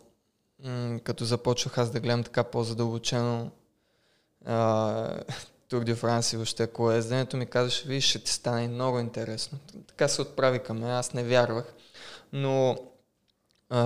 м- 0.63 0.99
като 1.03 1.25
започвах 1.25 1.77
аз 1.77 1.89
да 1.89 1.99
гледам 1.99 2.23
така 2.23 2.43
по-задълбочено 2.43 3.51
Тур 5.69 5.83
де 5.83 5.95
Франс 5.95 6.33
и 6.33 6.35
въобще 6.35 6.67
колезденето 6.67 7.37
ми 7.37 7.45
казваше, 7.45 7.87
виж, 7.87 8.09
ще 8.09 8.19
ти 8.19 8.31
стане 8.31 8.67
много 8.67 8.99
интересно. 8.99 9.57
Така 9.87 10.07
се 10.07 10.21
отправи 10.21 10.59
към 10.59 10.79
мен, 10.79 10.89
аз 10.91 11.13
не 11.13 11.23
вярвах. 11.23 11.73
Но 12.33 12.77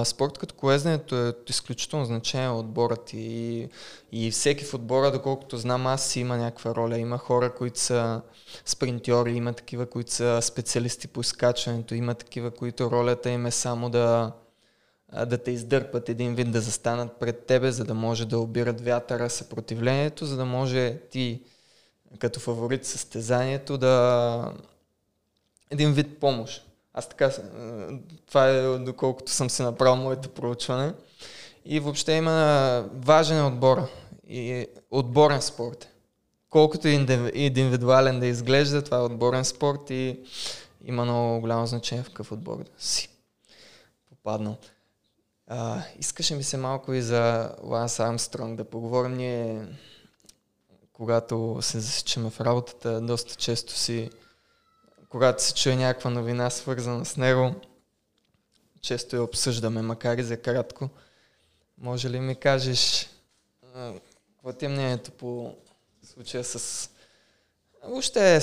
спорт 0.03 0.37
като 0.37 0.55
колезденето 0.55 1.15
е 1.15 1.33
изключително 1.49 2.05
значение 2.05 2.49
отборът 2.49 3.13
и, 3.13 3.69
и 4.11 4.31
всеки 4.31 4.65
в 4.65 4.73
отбора, 4.73 5.11
доколкото 5.11 5.57
знам 5.57 5.87
аз, 5.87 6.09
си 6.09 6.19
има 6.19 6.37
някаква 6.37 6.75
роля. 6.75 6.97
Има 6.97 7.17
хора, 7.17 7.55
които 7.55 7.79
са 7.79 8.21
спринтьори, 8.65 9.31
има 9.31 9.53
такива, 9.53 9.85
които 9.85 10.11
са 10.11 10.39
специалисти 10.41 11.07
по 11.07 11.21
изкачването, 11.21 11.95
има 11.95 12.15
такива, 12.15 12.51
които 12.51 12.91
ролята 12.91 13.29
им 13.29 13.45
е 13.45 13.51
само 13.51 13.89
да, 13.89 14.31
да 15.25 15.37
те 15.37 15.51
издърпат 15.51 16.09
един 16.09 16.35
вид, 16.35 16.51
да 16.51 16.61
застанат 16.61 17.19
пред 17.19 17.45
тебе, 17.45 17.71
за 17.71 17.85
да 17.85 17.93
може 17.93 18.25
да 18.25 18.39
обират 18.39 18.81
вятъра, 18.81 19.29
съпротивлението, 19.29 20.25
за 20.25 20.37
да 20.37 20.45
може 20.45 20.97
ти 21.11 21.41
като 22.19 22.39
фаворит 22.39 22.85
състезанието 22.85 23.77
да 23.77 24.53
един 25.71 25.93
вид 25.93 26.19
помощ. 26.19 26.68
Аз 26.93 27.09
така, 27.09 27.31
това 28.27 28.47
е 28.47 28.61
доколкото 28.77 29.31
съм 29.31 29.49
си 29.49 29.61
направил 29.61 29.95
моето 29.95 30.29
проучване. 30.29 30.93
И 31.65 31.79
въобще 31.79 32.11
има 32.11 32.85
важен 32.93 33.45
отбор. 33.45 33.87
И 34.27 34.67
отборен 34.91 35.41
спорт. 35.41 35.87
Колкото 36.49 36.87
индивидуален 36.87 38.19
да 38.19 38.25
изглежда, 38.25 38.83
това 38.83 38.97
е 38.97 39.01
отборен 39.01 39.45
спорт 39.45 39.89
и 39.89 40.19
има 40.85 41.05
много 41.05 41.41
голямо 41.41 41.67
значение 41.67 42.03
в 42.03 42.07
какъв 42.07 42.31
отбор 42.31 42.57
да 42.57 42.71
си 42.77 43.09
попаднал. 44.09 44.57
А, 45.47 45.81
искаше 45.99 46.35
ми 46.35 46.43
се 46.43 46.57
малко 46.57 46.93
и 46.93 47.01
за 47.01 47.51
Ланс 47.63 47.99
Армстронг 47.99 48.57
да 48.57 48.63
поговорим. 48.63 49.13
Ние 49.13 49.67
когато 50.99 51.57
се 51.61 51.79
засичаме 51.79 52.29
в 52.29 52.41
работата, 52.41 53.01
доста 53.01 53.35
често 53.35 53.73
си, 53.73 54.09
когато 55.09 55.43
се 55.43 55.53
чуе 55.53 55.75
някаква 55.75 56.09
новина 56.09 56.49
свързана 56.49 57.05
с 57.05 57.17
него, 57.17 57.55
често 58.81 59.15
я 59.15 59.23
обсъждаме, 59.23 59.81
макар 59.81 60.17
и 60.17 60.23
за 60.23 60.37
кратко. 60.37 60.89
Може 61.77 62.09
ли 62.09 62.19
ми 62.19 62.35
кажеш 62.35 63.09
какво 64.35 64.53
ти 64.53 64.65
е 64.65 64.69
мнението 64.69 65.11
по 65.11 65.55
случая 66.03 66.43
с 66.43 66.89
Въобще 67.83 68.35
е 68.35 68.39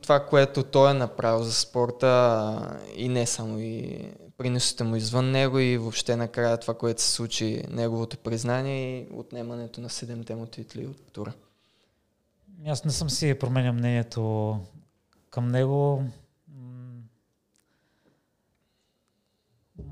това, 0.00 0.26
което 0.26 0.62
той 0.62 0.90
е 0.90 0.94
направил 0.94 1.42
за 1.44 1.52
спорта 1.52 2.78
и 2.96 3.08
не 3.08 3.26
само 3.26 3.60
и 3.60 4.00
приносите 4.36 4.84
му 4.84 4.96
извън 4.96 5.30
него 5.30 5.58
и 5.58 5.78
въобще 5.78 6.16
накрая 6.16 6.58
това, 6.58 6.74
което 6.74 7.02
се 7.02 7.12
случи, 7.12 7.62
неговото 7.70 8.18
признание 8.18 8.98
и 8.98 9.08
отнемането 9.12 9.80
на 9.80 9.90
седемте 9.90 10.34
му 10.34 10.46
титли 10.46 10.86
от 10.86 11.12
тура. 11.12 11.32
Аз 12.66 12.84
не 12.84 12.90
съм 12.90 13.10
си 13.10 13.38
променял 13.40 13.72
мнението 13.72 14.58
към 15.34 15.48
него. 15.48 16.02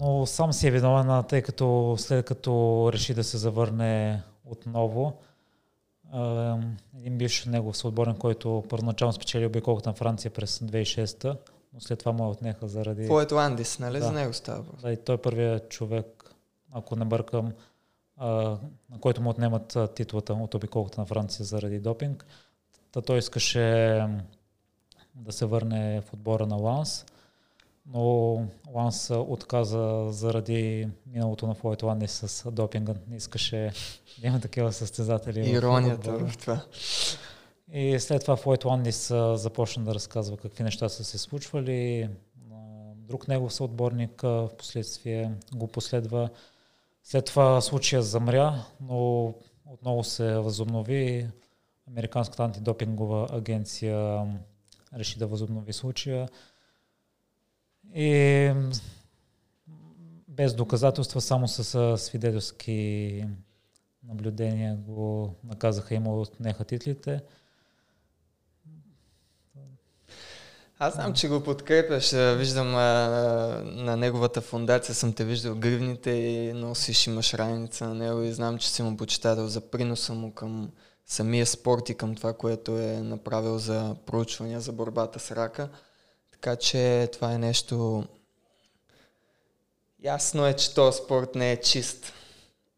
Но 0.00 0.26
сам 0.26 0.52
си 0.52 0.68
е 0.68 0.70
виновен, 0.70 1.24
тъй 1.24 1.42
като 1.42 1.94
след 1.98 2.26
като 2.26 2.90
реши 2.92 3.14
да 3.14 3.24
се 3.24 3.38
завърне 3.38 4.22
отново, 4.44 5.18
един 6.98 7.18
бивш 7.18 7.44
негов 7.44 7.76
съотборен, 7.76 8.16
който 8.16 8.64
първоначално 8.68 9.12
спечели 9.12 9.46
обиколката 9.46 9.88
на 9.88 9.94
Франция 9.94 10.30
през 10.30 10.58
2006 10.58 11.36
но 11.74 11.80
след 11.80 11.98
това 11.98 12.12
му 12.12 12.30
отнеха 12.30 12.68
заради... 12.68 13.08
Поет 13.08 13.32
Ландис, 13.32 13.78
нали? 13.78 13.98
Да. 13.98 14.04
За 14.04 14.12
него 14.12 14.32
става. 14.32 14.64
Да, 14.82 14.92
и 14.92 14.96
той 14.96 15.14
е 15.14 15.18
първият 15.18 15.68
човек, 15.68 16.34
ако 16.72 16.96
не 16.96 17.04
бъркам, 17.04 17.52
на 18.20 19.00
който 19.00 19.22
му 19.22 19.30
отнемат 19.30 19.78
титлата 19.94 20.34
от 20.34 20.54
обиколката 20.54 21.00
на 21.00 21.06
Франция 21.06 21.44
заради 21.44 21.78
допинг. 21.78 22.26
Та 22.92 23.00
той 23.00 23.18
искаше 23.18 24.06
да 25.14 25.32
се 25.32 25.46
върне 25.46 26.00
в 26.00 26.12
отбора 26.12 26.46
на 26.46 26.56
Ланс, 26.56 27.06
но 27.86 28.44
Ланс 28.72 29.10
отказа 29.10 30.06
заради 30.10 30.88
миналото 31.06 31.46
на 31.46 31.54
Флойтланди 31.54 32.08
с 32.08 32.50
допинга. 32.50 32.94
Не 33.08 33.16
искаше 33.16 33.72
да 34.20 34.26
има 34.26 34.40
такива 34.40 34.72
състезатели. 34.72 35.50
Иронията 35.50 36.12
в, 36.12 36.28
в 36.28 36.38
това. 36.38 36.64
И 37.72 37.98
след 38.00 38.22
това 38.22 38.36
Флойтландис 38.36 39.08
започна 39.34 39.84
да 39.84 39.94
разказва 39.94 40.36
какви 40.36 40.64
неща 40.64 40.88
са 40.88 41.04
се 41.04 41.18
случвали. 41.18 42.08
Друг 42.96 43.28
негов 43.28 43.52
съотборник 43.52 44.22
в 44.22 44.50
последствие 44.58 45.32
го 45.54 45.66
последва. 45.66 46.28
След 47.04 47.24
това 47.24 47.60
случая 47.60 48.02
замря, 48.02 48.64
но 48.80 49.34
отново 49.66 50.04
се 50.04 50.34
възобнови. 50.38 51.28
Американската 51.88 52.44
антидопингова 52.44 53.28
агенция 53.30 54.26
реши 54.98 55.18
да 55.18 55.26
възобнови 55.26 55.72
случая. 55.72 56.28
И 57.94 58.52
без 60.28 60.54
доказателства, 60.54 61.20
само 61.20 61.48
с 61.48 61.98
свидетелски 61.98 63.24
наблюдения 64.08 64.76
го 64.76 65.34
наказаха, 65.44 65.94
има 65.94 66.20
отнеха 66.20 66.64
титлите. 66.64 67.20
Аз 70.78 70.94
знам, 70.94 71.14
че 71.14 71.28
го 71.28 71.42
подкрепяш. 71.42 72.12
Виждам 72.12 72.76
а, 72.76 72.80
на 73.64 73.96
неговата 73.96 74.40
фундация, 74.40 74.94
съм 74.94 75.12
те 75.12 75.24
виждал 75.24 75.54
гривните 75.54 76.10
и 76.10 76.52
носиш, 76.52 77.06
имаш 77.06 77.34
раница 77.34 77.88
на 77.88 77.94
него 77.94 78.22
и 78.22 78.32
знам, 78.32 78.58
че 78.58 78.70
си 78.70 78.82
му 78.82 78.96
почитател 78.96 79.46
за 79.46 79.70
приноса 79.70 80.14
му 80.14 80.32
към 80.32 80.70
самия 81.06 81.46
спорт 81.46 81.88
и 81.88 81.94
към 81.94 82.14
това, 82.14 82.32
което 82.32 82.78
е 82.78 82.96
направил 82.96 83.58
за 83.58 83.96
проучвания 84.06 84.60
за 84.60 84.72
борбата 84.72 85.18
с 85.18 85.30
рака. 85.30 85.68
Така 86.32 86.56
че 86.56 87.08
това 87.12 87.32
е 87.32 87.38
нещо... 87.38 88.04
Ясно 90.04 90.46
е, 90.46 90.56
че 90.56 90.74
този 90.74 90.98
спорт 90.98 91.34
не 91.34 91.52
е 91.52 91.60
чист 91.60 92.12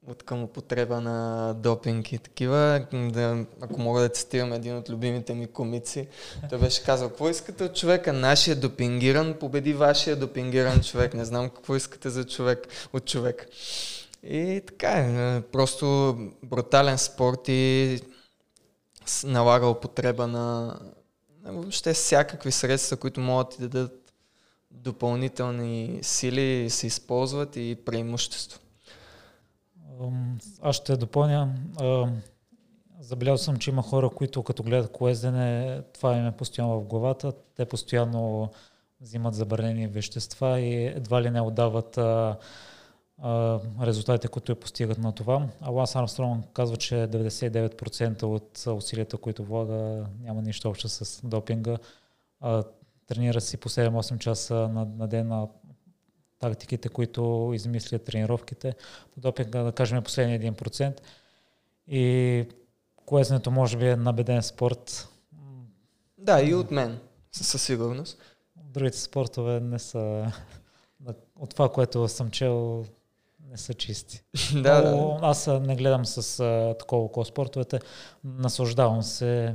от 0.09 0.23
към 0.23 0.43
употреба 0.43 1.01
на 1.01 1.53
допинг 1.55 2.13
и 2.13 2.19
такива. 2.19 2.87
Да, 2.93 3.45
ако 3.61 3.81
мога 3.81 4.01
да 4.01 4.09
цитирам 4.09 4.53
един 4.53 4.77
от 4.77 4.91
любимите 4.91 5.35
ми 5.35 5.47
комици, 5.47 6.09
той 6.51 6.59
беше 6.59 6.85
казал, 6.85 7.09
какво 7.09 7.29
искате 7.29 7.65
от 7.65 7.77
човека? 7.77 8.13
Нашия 8.13 8.57
допингиран 8.57 9.35
победи 9.41 9.73
вашия 9.73 10.17
допингиран 10.17 10.81
човек. 10.81 11.15
Не 11.15 11.25
знам 11.25 11.51
какво 11.51 11.77
искате 11.77 12.11
за 12.11 12.25
човек, 12.25 12.69
от 12.93 13.05
човек. 13.05 13.47
И 14.23 14.63
така 14.67 14.91
е, 14.91 15.43
просто 15.53 16.17
брутален 16.43 16.99
спорт 16.99 17.49
и 17.49 18.01
налага 19.25 19.67
употреба 19.67 20.27
на 20.27 20.77
въобще 21.45 21.93
всякакви 21.93 22.53
средства, 22.53 22.97
които 22.97 23.21
могат 23.21 23.57
да 23.61 23.69
дадат 23.69 24.13
допълнителни 24.71 25.99
сили, 26.03 26.71
се 26.71 26.87
използват 26.87 27.57
и 27.57 27.77
преимущество. 27.85 28.61
Аз 30.63 30.77
ще 30.77 30.97
допълня. 30.97 31.55
Забелязал 33.01 33.39
съм, 33.39 33.57
че 33.57 33.71
има 33.71 33.83
хора, 33.83 34.11
които 34.11 34.43
като 34.43 34.63
гледат 34.63 34.93
колездене, 34.93 35.83
това 35.95 36.17
им 36.17 36.27
е 36.27 36.37
постоянно 36.37 36.81
в 36.81 36.85
главата. 36.85 37.33
Те 37.57 37.65
постоянно 37.65 38.51
взимат 39.01 39.35
забранени 39.35 39.87
вещества 39.87 40.61
и 40.61 40.87
едва 40.87 41.23
ли 41.23 41.31
не 41.31 41.41
отдават 41.41 41.99
а, 41.99 42.37
а, 43.23 43.61
резултатите, 43.83 44.29
които 44.29 44.53
е 44.53 44.55
постигат 44.55 44.99
на 44.99 45.13
това. 45.13 45.49
А 45.61 45.71
Ланс 45.71 45.97
Армстронг 45.97 46.47
казва, 46.53 46.77
че 46.77 46.95
99% 46.95 48.23
от 48.23 48.67
усилията, 48.77 49.17
които 49.17 49.45
влага, 49.45 50.07
няма 50.21 50.43
нищо 50.43 50.69
общо 50.69 50.89
с 50.89 51.27
допинга. 51.27 51.79
А, 52.41 52.65
тренира 53.07 53.41
си 53.41 53.57
по 53.57 53.69
7-8 53.69 54.19
часа 54.19 54.55
на, 54.55 54.85
на 54.85 55.09
ден, 55.09 55.29
на 55.29 55.49
тактиките, 56.39 56.89
които 56.89 57.51
измислят 57.55 58.05
тренировките. 58.05 58.75
Допинга, 59.17 59.63
да 59.63 59.73
кажем, 59.73 59.99
е 59.99 60.03
последния 60.03 60.41
1%. 60.53 61.01
И 61.87 62.47
колезнето 63.07 63.51
може 63.51 63.77
би 63.77 63.89
е 63.89 63.97
набеден 63.97 64.43
спорт. 64.43 65.09
Да, 66.19 66.43
и 66.43 66.55
от 66.55 66.71
мен, 66.71 66.99
със 67.33 67.63
сигурност. 67.63 68.19
Другите 68.57 68.99
спортове 68.99 69.61
не 69.61 69.79
са... 69.79 70.33
От 71.37 71.51
това, 71.51 71.73
което 71.73 72.09
съм 72.09 72.31
чел, 72.31 72.85
не 73.55 73.59
са 73.59 73.75
чисти. 73.75 74.23
да, 74.55 74.83
да. 74.83 75.19
Аз 75.23 75.47
не 75.47 75.77
гледам 75.77 76.07
с 76.07 76.41
а, 76.41 76.75
такова 76.79 77.03
около 77.03 77.25
спортовете. 77.25 77.81
Наслаждавам 78.25 79.03
се. 79.03 79.55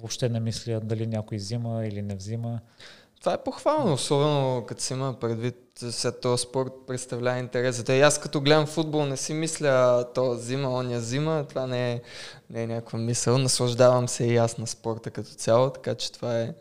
Въобще 0.00 0.28
не 0.28 0.40
мисля 0.40 0.80
дали 0.80 1.06
някой 1.06 1.38
взима 1.38 1.86
или 1.86 2.02
не 2.02 2.14
взима. 2.14 2.60
Това 3.20 3.32
е 3.32 3.42
похвално, 3.42 3.92
особено 3.92 4.64
като 4.66 4.82
си 4.82 4.92
има 4.92 5.14
предвид, 5.20 5.56
че 6.00 6.10
този 6.10 6.42
спорт 6.42 6.72
представлява 6.86 7.38
интерес. 7.38 7.76
Зато 7.76 7.92
и 7.92 8.00
аз 8.00 8.20
като 8.20 8.40
гледам 8.40 8.66
футбол 8.66 9.06
не 9.06 9.16
си 9.16 9.34
мисля 9.34 10.04
то 10.14 10.34
зима, 10.34 10.70
оня 10.70 11.00
зима, 11.00 11.44
това 11.48 11.66
не 11.66 11.92
е, 11.92 12.00
не 12.50 12.62
е 12.62 12.66
някаква 12.66 12.98
мисъл. 12.98 13.38
Наслаждавам 13.38 14.08
се 14.08 14.24
и 14.24 14.36
аз 14.36 14.58
на 14.58 14.66
спорта 14.66 15.10
като 15.10 15.30
цяло, 15.30 15.70
така 15.70 15.94
че 15.94 16.12
това 16.12 16.40
е 16.40 16.54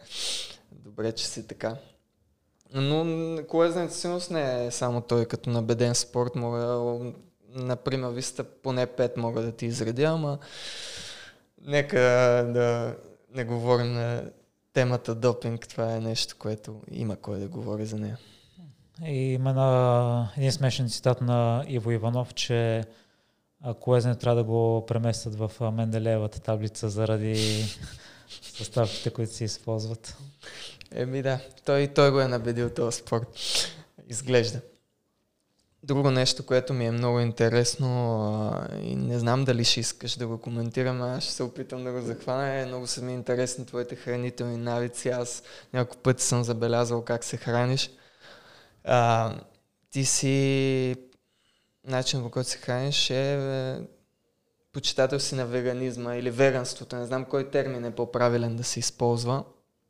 добре, 0.71 1.12
че 1.12 1.28
си 1.28 1.47
така. 1.47 1.76
Но 2.73 3.38
колезнето 3.47 3.93
сигурност 3.93 4.32
не 4.32 4.65
е 4.65 4.71
само 4.71 5.01
той 5.01 5.25
като 5.25 5.49
набеден 5.49 5.95
спорт. 5.95 6.36
Мога, 6.36 6.99
например, 7.53 8.10
виста 8.10 8.43
поне 8.43 8.86
пет 8.86 9.17
мога 9.17 9.41
да 9.41 9.51
ти 9.51 9.65
изредя, 9.65 10.03
ама 10.03 10.38
нека 11.62 11.99
да 12.53 12.95
не 13.34 13.43
говорим 13.43 13.93
на 13.93 14.23
темата 14.73 15.15
допинг, 15.15 15.67
това 15.67 15.95
е 15.95 15.99
нещо, 15.99 16.36
което 16.39 16.82
има 16.91 17.15
кой 17.15 17.39
да 17.39 17.47
говори 17.47 17.86
за 17.86 17.97
нея. 17.97 18.17
И 19.06 19.34
има 19.34 19.53
на 19.53 20.32
един 20.38 20.51
смешен 20.51 20.89
цитат 20.89 21.21
на 21.21 21.65
Иво 21.67 21.91
Иванов, 21.91 22.34
че 22.34 22.84
Колезен 23.80 24.15
трябва 24.15 24.36
да 24.36 24.43
го 24.43 24.86
преместят 24.86 25.36
в 25.36 25.71
Менделеевата 25.71 26.39
таблица 26.39 26.89
заради 26.89 27.65
съставките, 28.41 29.10
които 29.10 29.34
се 29.34 29.43
използват. 29.43 30.17
Еми 30.91 31.21
да, 31.21 31.39
той, 31.65 31.88
той 31.88 32.12
го 32.12 32.19
е 32.19 32.28
набедил 32.28 32.69
този 32.69 32.97
спорт. 32.97 33.28
Изглежда. 34.08 34.62
Друго 35.84 36.12
нещо, 36.12 36.45
което 36.45 36.73
ми 36.73 36.86
е 36.86 36.91
много 36.91 37.19
интересно 37.19 38.21
а, 38.21 38.78
и 38.82 38.95
не 38.95 39.19
знам 39.19 39.45
дали 39.45 39.63
ще 39.63 39.80
искаш 39.80 40.17
да 40.17 40.28
го 40.28 40.38
коментирам, 40.38 41.02
аз 41.02 41.23
ще 41.23 41.34
се 41.34 41.43
опитам 41.43 41.84
да 41.84 41.91
го 41.91 42.02
захвана. 42.02 42.56
Е, 42.56 42.65
много 42.65 42.88
са 42.88 43.02
ми 43.02 43.13
интересни 43.13 43.65
твоите 43.65 43.95
хранителни 43.95 44.58
навици. 44.58 45.10
Аз 45.10 45.43
няколко 45.73 46.04
пъти 46.04 46.23
съм 46.23 46.43
забелязал 46.43 47.02
как 47.02 47.23
се 47.23 47.38
храниш. 47.38 47.91
А, 48.84 49.34
ти 49.91 50.06
си 50.06 50.95
начин 51.84 52.23
по 52.23 52.30
който 52.30 52.50
се 52.50 52.58
храниш 52.58 53.10
е, 53.10 53.34
е 53.34 53.80
почитател 54.73 55.19
си 55.19 55.36
на 55.36 55.45
веганизма 55.45 56.15
или 56.15 56.30
веганството. 56.30 56.95
Не 56.95 57.06
знам 57.06 57.26
кой 57.26 57.50
термин 57.50 57.86
е 57.86 57.95
по-правилен 57.95 58.56
да 58.56 58.63
се 58.63 58.80
използва. 58.80 59.43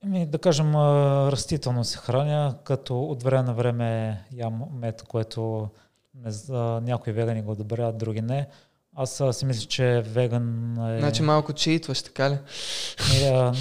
Ами, 0.04 0.26
да 0.26 0.38
кажем, 0.38 0.76
растително 0.76 1.84
се 1.84 1.98
храня, 1.98 2.56
като 2.64 3.04
от 3.04 3.24
време 3.24 3.44
на 3.44 3.54
време 3.54 4.22
ям 4.32 4.64
мед, 4.74 5.02
което 5.02 5.70
не, 6.16 6.32
някои 6.82 7.14
вегани 7.14 7.42
го 7.42 7.52
одобряват, 7.52 7.98
други 7.98 8.22
не. 8.22 8.48
Аз 8.96 9.24
си 9.32 9.46
мисля, 9.46 9.68
че 9.68 10.04
веган 10.06 10.78
е... 10.96 11.00
Значи 11.00 11.22
малко 11.22 11.54
читваш, 11.54 12.04
така 12.04 12.30
ли? 12.30 12.38
Не, 13.14 13.52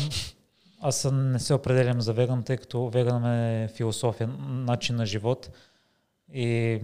аз 0.81 1.09
не 1.13 1.39
се 1.39 1.55
определям 1.55 2.01
за 2.01 2.13
веган, 2.13 2.43
тъй 2.43 2.57
като 2.57 2.89
веган 2.89 3.27
е 3.27 3.69
философия, 3.69 4.29
начин 4.49 4.97
на 4.97 5.07
живот 5.07 5.51
и 6.33 6.81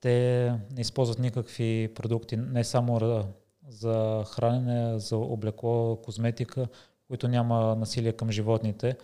те 0.00 0.46
не 0.74 0.80
използват 0.80 1.18
никакви 1.18 1.92
продукти, 1.94 2.36
не 2.36 2.64
само 2.64 3.24
за 3.68 4.24
хранене, 4.26 4.98
за 4.98 5.16
облекло, 5.16 5.96
козметика, 5.96 6.66
които 7.14 7.28
няма 7.28 7.76
насилие 7.76 8.12
към 8.12 8.30
животните. 8.30 8.96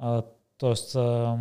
А, 0.00 0.22
тоест, 0.58 0.94
а, 0.96 1.38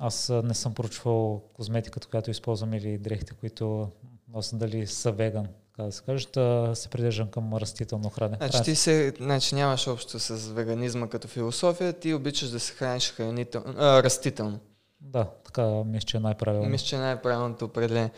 аз 0.00 0.32
не 0.44 0.54
съм 0.54 0.74
проучвал 0.74 1.42
козметиката, 1.54 2.08
която 2.08 2.30
използвам 2.30 2.74
или 2.74 2.98
дрехите, 2.98 3.34
които 3.34 3.88
нося 4.28 4.56
дали 4.56 4.86
са 4.86 5.12
веган, 5.12 5.46
така 5.72 5.82
да 5.82 5.92
се 5.92 6.02
каже, 6.02 6.26
да 6.34 6.70
се 6.74 6.88
придържам 6.88 7.28
към 7.28 7.54
растително 7.54 8.10
хранене. 8.10 8.36
Значи 8.36 8.62
ти 8.62 8.74
се, 8.74 9.14
значи 9.20 9.54
нямаш 9.54 9.88
общо 9.88 10.18
с 10.18 10.52
веганизма 10.52 11.08
като 11.08 11.28
философия, 11.28 11.92
ти 11.92 12.14
обичаш 12.14 12.48
да 12.48 12.60
се 12.60 12.72
храниш 12.72 13.12
хранител, 13.12 13.62
а, 13.66 14.02
растително. 14.02 14.58
Да, 15.00 15.24
така 15.44 15.84
мисля, 15.84 16.06
че 16.06 16.16
е 16.16 16.20
най-правилно. 16.20 16.68
Мисля, 16.68 16.86
че 16.86 16.96
е 16.96 16.98
най-правилното 16.98 17.64
определение. 17.64 18.10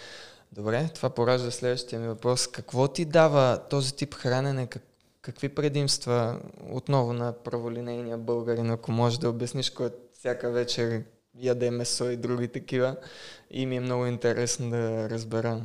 Добре, 0.52 0.88
това 0.94 1.10
поражда 1.10 1.50
следващия 1.50 2.00
ми 2.00 2.08
въпрос. 2.08 2.46
Какво 2.46 2.88
ти 2.88 3.04
дава 3.04 3.58
този 3.70 3.94
тип 3.94 4.14
хранене? 4.14 4.66
Как, 4.66 4.82
какви 5.28 5.48
предимства 5.48 6.40
отново 6.72 7.12
на 7.12 7.32
праволинейния 7.32 8.18
българин, 8.18 8.70
ако 8.70 8.92
можеш 8.92 9.18
да 9.18 9.30
обясниш, 9.30 9.70
който 9.70 9.96
всяка 10.14 10.50
вечер 10.50 11.02
яде 11.40 11.70
месо 11.70 12.10
и 12.10 12.16
други 12.16 12.48
такива. 12.48 12.96
И 13.50 13.66
ми 13.66 13.76
е 13.76 13.80
много 13.80 14.06
интересно 14.06 14.70
да 14.70 15.10
разбера. 15.10 15.60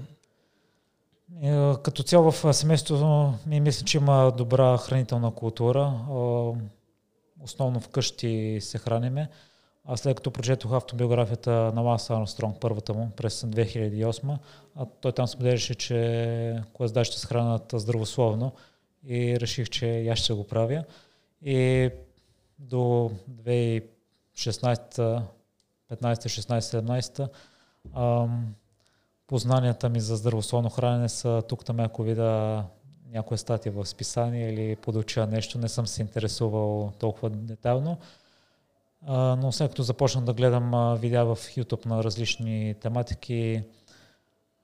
Е, 1.43 1.73
като 1.83 2.03
цяло 2.03 2.31
в 2.31 2.53
семейството 2.53 3.33
ми 3.47 3.59
мисля, 3.59 3.85
че 3.85 3.97
има 3.97 4.33
добра 4.37 4.77
хранителна 4.77 5.31
култура. 5.31 5.93
Основно 7.43 7.79
вкъщи 7.79 8.57
се 8.61 8.77
храниме. 8.77 9.29
Аз 9.85 9.99
след 9.99 10.15
като 10.15 10.31
прочетох 10.31 10.73
автобиографията 10.73 11.51
на 11.51 11.81
Ланс 11.81 12.09
Армстронг, 12.09 12.57
първата 12.59 12.93
му, 12.93 13.11
през 13.15 13.41
2008, 13.41 14.37
а 14.75 14.85
той 15.01 15.11
там 15.11 15.27
споделяше, 15.27 15.75
че 15.75 16.61
кога 16.73 17.03
ще 17.03 17.19
се 17.19 17.27
хранят 17.27 17.73
здравословно 17.75 18.51
и 19.07 19.39
реших, 19.39 19.69
че 19.69 19.87
я 19.87 20.15
ще 20.15 20.33
го 20.33 20.47
правя. 20.47 20.83
И 21.41 21.89
до 22.59 23.11
2016 23.29 25.21
15, 26.01 26.27
16, 26.27 27.29
17 27.95 28.49
познанията 29.27 29.89
ми 29.89 29.99
за 29.99 30.15
здравословно 30.15 30.69
хранене 30.69 31.09
са 31.09 31.43
тук 31.47 31.65
там, 31.65 31.79
ако 31.79 32.03
видя 32.03 32.63
някоя 33.11 33.37
статия 33.37 33.71
в 33.71 33.85
списание 33.85 34.53
или 34.53 34.75
подуча 34.75 35.27
нещо, 35.27 35.57
не 35.57 35.69
съм 35.69 35.87
се 35.87 36.01
интересувал 36.01 36.91
толкова 36.99 37.29
детайлно. 37.29 37.97
Но 39.07 39.51
след 39.51 39.69
като 39.69 39.83
започнах 39.83 40.23
да 40.23 40.33
гледам 40.33 40.97
видеа 40.99 41.25
в 41.25 41.35
YouTube 41.35 41.85
на 41.85 42.03
различни 42.03 42.75
тематики, 42.81 43.63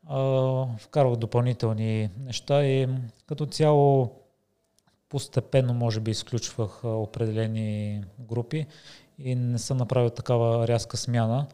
а, 0.08 0.20
вкарвах 0.78 1.16
допълнителни 1.16 2.10
неща 2.20 2.66
и 2.66 2.88
като 3.26 3.46
цяло 3.46 4.12
постепенно 5.10 5.74
може 5.74 6.00
би 6.00 6.12
изключвах 6.12 6.84
определени 6.84 8.04
групи 8.20 8.68
и 9.18 9.36
не 9.36 9.60
съм 9.60 9.78
направил 9.78 10.10
такава 10.10 10.68
рязка 10.68 10.98
смяна. 10.98 11.48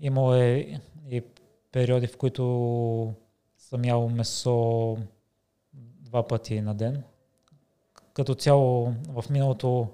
Имало 0.00 0.34
е 0.34 0.80
и 1.10 1.22
периоди, 1.72 2.06
в 2.06 2.16
които 2.16 3.14
съм 3.58 3.84
ял 3.84 4.08
месо 4.08 4.96
два 5.74 6.26
пъти 6.26 6.60
на 6.60 6.74
ден. 6.74 7.02
Като 8.14 8.34
цяло 8.34 8.92
в 9.08 9.24
миналото 9.30 9.88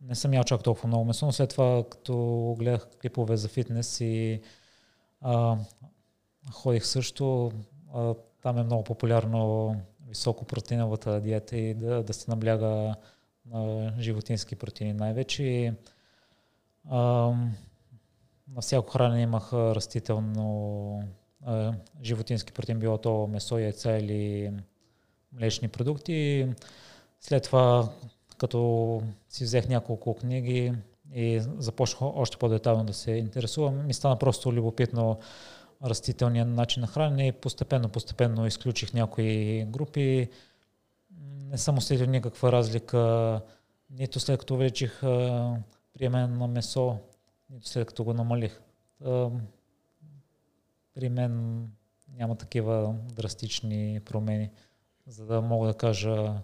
не 0.00 0.14
съм 0.14 0.34
ял 0.34 0.44
чак 0.44 0.62
толкова 0.62 0.88
много 0.88 1.04
месо, 1.04 1.26
но 1.26 1.32
след 1.32 1.50
това, 1.50 1.84
като 1.90 2.56
гледах 2.58 2.88
клипове 3.02 3.36
за 3.36 3.48
фитнес 3.48 4.00
и 4.00 4.40
а, 5.20 5.56
ходих 6.52 6.86
също, 6.86 7.52
а, 7.94 8.14
там 8.42 8.58
е 8.58 8.62
много 8.62 8.84
популярно 8.84 9.76
високопротеиновата 10.08 11.20
диета 11.20 11.56
и 11.56 11.74
да, 11.74 12.02
да 12.02 12.12
се 12.12 12.30
набляга 12.30 12.94
на 13.46 13.92
животински 13.98 14.56
протеини 14.56 14.92
най-вече. 14.92 15.74
А, 16.90 16.98
на 18.54 18.60
всяко 18.60 18.90
хранене 18.90 19.22
имах 19.22 19.52
растително 19.52 21.02
а, 21.44 21.72
животински 22.02 22.52
протеин, 22.52 22.78
било 22.78 22.98
то 22.98 23.26
месо, 23.26 23.58
яйца 23.58 23.98
или 23.98 24.52
млечни 25.32 25.68
продукти. 25.68 26.48
След 27.20 27.42
това, 27.42 27.88
като 28.38 29.02
си 29.30 29.44
взех 29.44 29.68
няколко 29.68 30.14
книги 30.14 30.72
и 31.14 31.40
започнах 31.58 32.02
още 32.02 32.36
по-детално 32.36 32.84
да 32.84 32.92
се 32.92 33.10
интересувам, 33.10 33.86
ми 33.86 33.94
стана 33.94 34.18
просто 34.18 34.52
любопитно 34.52 35.18
растителния 35.84 36.44
начин 36.44 36.80
на 36.80 36.86
хранене 36.86 37.26
и 37.26 37.32
постепенно, 37.32 37.88
постепенно 37.88 38.46
изключих 38.46 38.94
някои 38.94 39.64
групи. 39.64 40.28
Не 41.20 41.58
съм 41.58 41.78
усетил 41.78 42.06
никаква 42.06 42.52
разлика, 42.52 43.40
нито 43.90 44.20
след 44.20 44.40
като 44.40 44.54
увеличих 44.54 45.00
приемен 45.92 46.38
на 46.38 46.46
месо, 46.46 46.98
нито 47.50 47.68
след 47.68 47.88
като 47.88 48.04
го 48.04 48.12
намалих. 48.12 48.60
При 50.94 51.08
мен 51.08 51.64
няма 52.08 52.36
такива 52.36 52.94
драстични 53.12 54.00
промени, 54.04 54.50
за 55.06 55.26
да 55.26 55.40
мога 55.40 55.68
да 55.68 55.74
кажа 55.74 56.34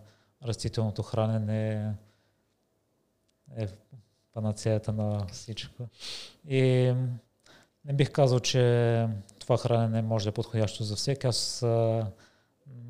растителното 0.45 1.03
хранене 1.03 1.95
е 3.57 3.69
панацеята 4.33 4.93
на 4.93 5.27
всичко. 5.27 5.89
И 6.49 6.95
не 7.85 7.93
бих 7.93 8.11
казал, 8.11 8.41
че 8.41 9.07
това 9.39 9.59
хранене 9.59 10.03
може 10.03 10.25
да 10.25 10.29
е 10.29 10.33
подходящо 10.33 10.85
за 10.85 10.97
всеки. 10.97 11.27
Аз 11.27 11.63
а, 11.63 12.07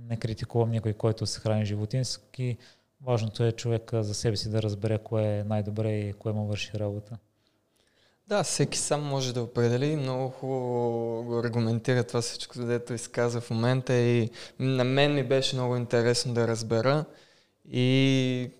не 0.09 0.16
критикувам 0.16 0.70
никой, 0.70 0.92
който 0.92 1.26
се 1.26 1.40
храни 1.40 1.64
животински. 1.64 2.57
Важното 3.01 3.45
е 3.45 3.53
човек 3.53 3.90
за 3.95 4.14
себе 4.14 4.36
си 4.36 4.51
да 4.51 4.62
разбере 4.62 4.99
кое 4.99 5.38
е 5.38 5.45
най-добре 5.45 5.92
и 5.92 6.12
кое 6.12 6.32
му 6.32 6.47
върши 6.47 6.78
работа. 6.78 7.18
Да, 8.28 8.42
всеки 8.42 8.78
сам 8.78 9.03
може 9.03 9.34
да 9.34 9.42
определи. 9.42 9.97
Много 9.97 10.28
хубаво 10.28 11.22
го 11.24 11.38
аргументира 11.38 12.05
това 12.05 12.20
всичко, 12.20 12.59
дето 12.59 12.95
изказа 12.95 13.40
в 13.40 13.51
момента 13.51 13.95
и 13.95 14.30
на 14.59 14.84
мен 14.84 15.14
ми 15.14 15.22
беше 15.22 15.57
много 15.57 15.76
интересно 15.76 16.34
да 16.34 16.49
разбера 16.49 17.05
и 17.68 18.51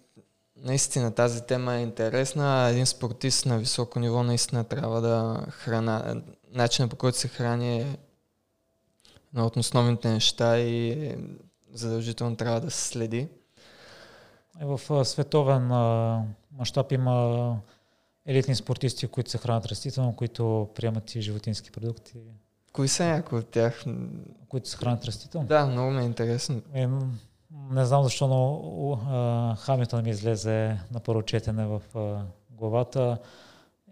наистина 0.57 1.15
тази 1.15 1.43
тема 1.43 1.75
е 1.75 1.83
интересна. 1.83 2.69
Един 2.71 2.87
спортист 2.87 3.47
на 3.47 3.59
високо 3.59 4.01
ниво 4.01 4.23
наистина 4.23 4.65
трябва 4.65 5.01
да 5.01 5.47
храна. 5.51 6.23
Начинът 6.51 6.91
по 6.91 6.97
който 6.97 7.19
се 7.19 7.29
храни 7.29 7.81
е 7.81 7.99
едно 9.35 9.47
от 9.47 9.57
основните 9.57 10.09
неща 10.09 10.59
и 10.59 11.11
задължително 11.73 12.37
трябва 12.37 12.61
да 12.61 12.71
се 12.71 12.89
следи. 12.89 13.29
Е, 14.61 14.65
в 14.65 15.05
световен 15.05 15.67
мащаб 16.59 16.93
има 16.93 17.57
елитни 18.27 18.55
спортисти, 18.57 19.07
които 19.07 19.31
се 19.31 19.39
хранят 19.39 19.67
растително, 19.67 20.17
които 20.17 20.69
приемат 20.75 21.15
и 21.15 21.21
животински 21.21 21.71
продукти. 21.71 22.15
Кои 22.73 22.89
са 22.89 23.05
някои 23.05 23.39
от 23.39 23.49
тях? 23.49 23.85
Които 24.49 24.69
се 24.69 24.77
хранят 24.77 25.05
растително? 25.05 25.47
Да, 25.47 25.67
много 25.67 25.91
ме 25.91 26.03
е 26.03 26.07
интересно. 26.07 26.63
Е, 26.73 26.89
не 27.71 27.85
знам 27.85 28.05
защо, 28.05 28.29
но 28.29 29.57
Хамилтън 29.57 30.05
ми 30.05 30.11
излезе 30.11 30.79
на 30.93 31.01
първо 31.01 31.23
четене 31.23 31.67
в 31.67 31.83
а, 31.95 32.25
главата. 32.51 33.19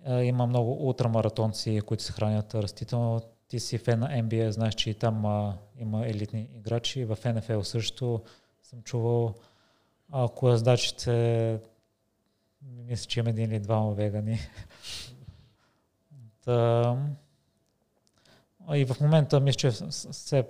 А, 0.06 0.22
има 0.22 0.46
много 0.46 0.86
ултрамаратонци, 0.86 1.80
които 1.86 2.02
се 2.02 2.12
хранят 2.12 2.54
растително. 2.54 3.20
Ти 3.48 3.60
си 3.60 3.78
фен 3.78 3.98
на 3.98 4.08
NBA, 4.08 4.48
знаеш, 4.48 4.74
че 4.74 4.90
и 4.90 4.94
там 4.94 5.26
а, 5.26 5.58
има 5.78 6.06
елитни 6.06 6.48
играчи. 6.54 7.04
В 7.04 7.18
НФЛ 7.24 7.60
също 7.60 8.22
съм 8.62 8.82
чувал. 8.82 9.34
Ако 10.12 10.48
яздачите, 10.48 11.58
мисля, 12.62 13.08
че 13.08 13.20
има 13.20 13.30
един 13.30 13.50
или 13.50 13.60
двама 13.60 13.92
вегани. 13.92 14.38
Та, 16.44 16.96
и 18.74 18.84
в 18.84 19.00
момента 19.00 19.40
мисля, 19.40 19.58
че 19.58 19.70
все 19.90 20.44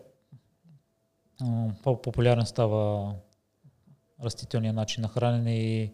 по-популярен 1.82 2.46
става 2.46 3.12
растителния 4.24 4.72
начин 4.72 5.02
на 5.02 5.08
хранене 5.08 5.56
и 5.56 5.90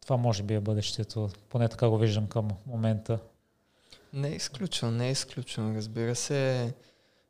това 0.00 0.16
може 0.16 0.42
би 0.42 0.54
е 0.54 0.60
бъдещето. 0.60 1.28
Поне 1.48 1.68
така 1.68 1.88
го 1.88 1.98
виждам 1.98 2.26
към 2.26 2.48
момента. 2.66 3.18
Не 4.12 4.28
е 4.28 4.34
изключено, 4.34 4.90
не 4.90 5.08
е 5.08 5.10
изключено. 5.10 5.74
Разбира 5.74 6.14
се, 6.14 6.72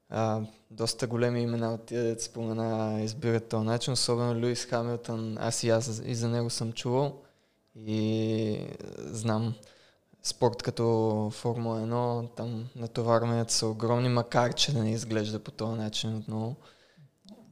а, 0.08 0.40
доста 0.70 1.06
големи 1.06 1.42
имена 1.42 1.74
от 1.74 1.86
тия 1.86 2.14
да 2.14 2.20
спомена 2.20 3.02
избират 3.02 3.48
този 3.48 3.66
начин, 3.66 3.92
особено 3.92 4.40
Луис 4.40 4.64
Хамилтън. 4.64 5.38
Аз 5.38 5.62
и 5.62 5.70
аз 5.70 6.02
и 6.04 6.14
за 6.14 6.28
него 6.28 6.50
съм 6.50 6.72
чувал 6.72 7.22
и 7.76 8.66
знам 8.98 9.54
спорт 10.24 10.62
като 10.62 11.30
Формула 11.32 11.80
1, 11.80 12.36
там 12.36 12.68
натоварванията 12.76 13.52
са 13.52 13.66
огромни, 13.66 14.08
макар 14.08 14.54
че 14.54 14.72
да 14.72 14.82
не 14.82 14.90
изглежда 14.90 15.38
по 15.38 15.50
този 15.50 15.78
начин 15.80 16.16
отново. 16.16 16.56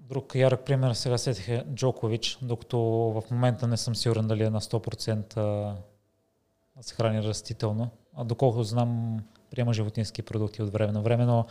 Друг 0.01 0.35
ярък 0.35 0.65
пример 0.65 0.93
сега 0.93 1.19
сетих 1.19 1.49
е 1.49 1.65
Джокович, 1.75 2.39
докато 2.43 2.79
в 2.81 3.23
момента 3.31 3.67
не 3.67 3.77
съм 3.77 3.97
сигурен 3.97 4.29
дали 4.29 4.45
е 4.45 4.51
на 4.51 4.61
100% 4.61 5.35
да 5.35 6.83
се 6.83 6.95
храни 6.95 7.23
растително. 7.23 7.91
А 8.17 8.25
доколкото 8.25 8.65
знам, 8.65 9.21
приема 9.51 9.73
животински 9.75 10.23
продукти 10.23 10.63
от 10.63 10.73
време 10.73 10.93
на 10.93 11.03
време, 11.03 11.25
но 11.25 11.47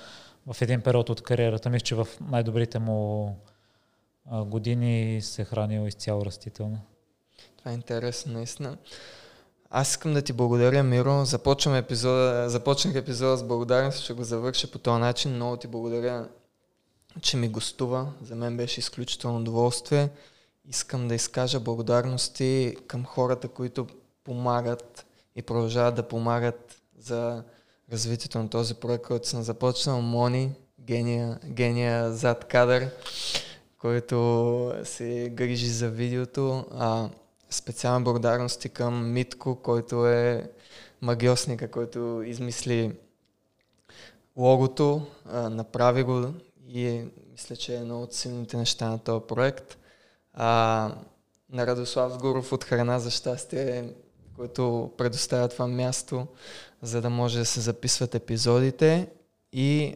в 0.48 0.62
един 0.62 0.82
период 0.82 1.10
от 1.10 1.22
кариерата 1.22 1.70
мисля, 1.70 1.84
че 1.84 1.96
в 1.96 2.08
най-добрите 2.22 2.80
му 2.80 3.36
години 4.32 5.22
се 5.22 5.42
е 5.42 5.46
хранил 5.46 5.88
изцяло 5.88 6.26
растително. 6.26 6.82
Това 7.58 7.72
е 7.72 7.74
интересно, 7.74 8.34
наистина. 8.34 8.78
Аз 9.74 9.90
искам 9.90 10.14
да 10.14 10.22
ти 10.22 10.34
благодаря, 10.34 10.84
Миро. 10.84 11.26
Започвам 11.26 11.76
епизода, 11.76 12.50
започнах 12.50 12.96
епизода 12.96 13.38
с 13.38 13.44
благодарност, 13.44 14.00
ще 14.00 14.14
го 14.14 14.24
завърша 14.24 14.72
по 14.72 14.80
този 14.80 15.00
начин. 15.00 15.36
Много 15.36 15.58
ти 15.58 15.68
благодаря, 15.68 16.28
че 17.22 17.38
ми 17.38 17.50
гостува. 17.50 18.08
За 18.22 18.36
мен 18.36 18.58
беше 18.58 18.80
изключително 18.80 19.38
удоволствие. 19.40 20.10
Искам 20.70 21.08
да 21.08 21.16
изкажа 21.16 21.60
благодарности 21.60 22.76
към 22.88 23.06
хората, 23.06 23.48
които 23.48 23.88
помагат 24.24 25.06
и 25.36 25.42
продължават 25.42 25.96
да 25.96 26.08
помагат 26.08 26.82
за 27.00 27.44
развитието 27.92 28.40
на 28.40 28.50
този 28.50 28.74
проект, 28.74 29.04
който 29.04 29.28
съм 29.28 29.44
започнал. 29.44 30.02
Мони, 30.02 30.52
гения, 30.82 31.40
гения 31.46 32.14
зад 32.14 32.46
кадър, 32.46 32.90
който 33.78 34.74
се 34.84 35.32
грижи 35.34 35.68
за 35.68 35.90
видеото. 35.90 36.66
А, 36.72 37.10
Специална 37.52 38.02
благодарности 38.02 38.70
към 38.70 39.12
Митко, 39.12 39.56
който 39.56 40.08
е 40.08 40.52
магиосника, 41.02 41.72
който 41.72 42.24
измисли 42.26 42.92
логото, 44.38 45.08
направи 45.34 46.04
го 46.04 46.26
и 46.68 47.04
мисля, 47.32 47.56
че 47.56 47.74
е 47.74 47.78
едно 47.78 48.02
от 48.02 48.14
силните 48.14 48.58
неща 48.58 48.90
на 48.90 49.00
този 49.00 49.26
проект. 49.28 49.78
А, 50.34 50.96
на 51.50 51.68
Радослав 51.68 52.14
Сгуров 52.14 52.52
от 52.52 52.64
Храна 52.64 53.00
за 53.00 53.12
щастие, 53.12 53.94
който 54.36 54.92
предоставя 54.98 55.48
това 55.48 55.68
място, 55.68 56.28
за 56.82 57.02
да 57.02 57.10
може 57.10 57.40
да 57.40 57.46
се 57.46 57.60
записват 57.60 58.16
епизодите 58.16 59.10
и 59.54 59.96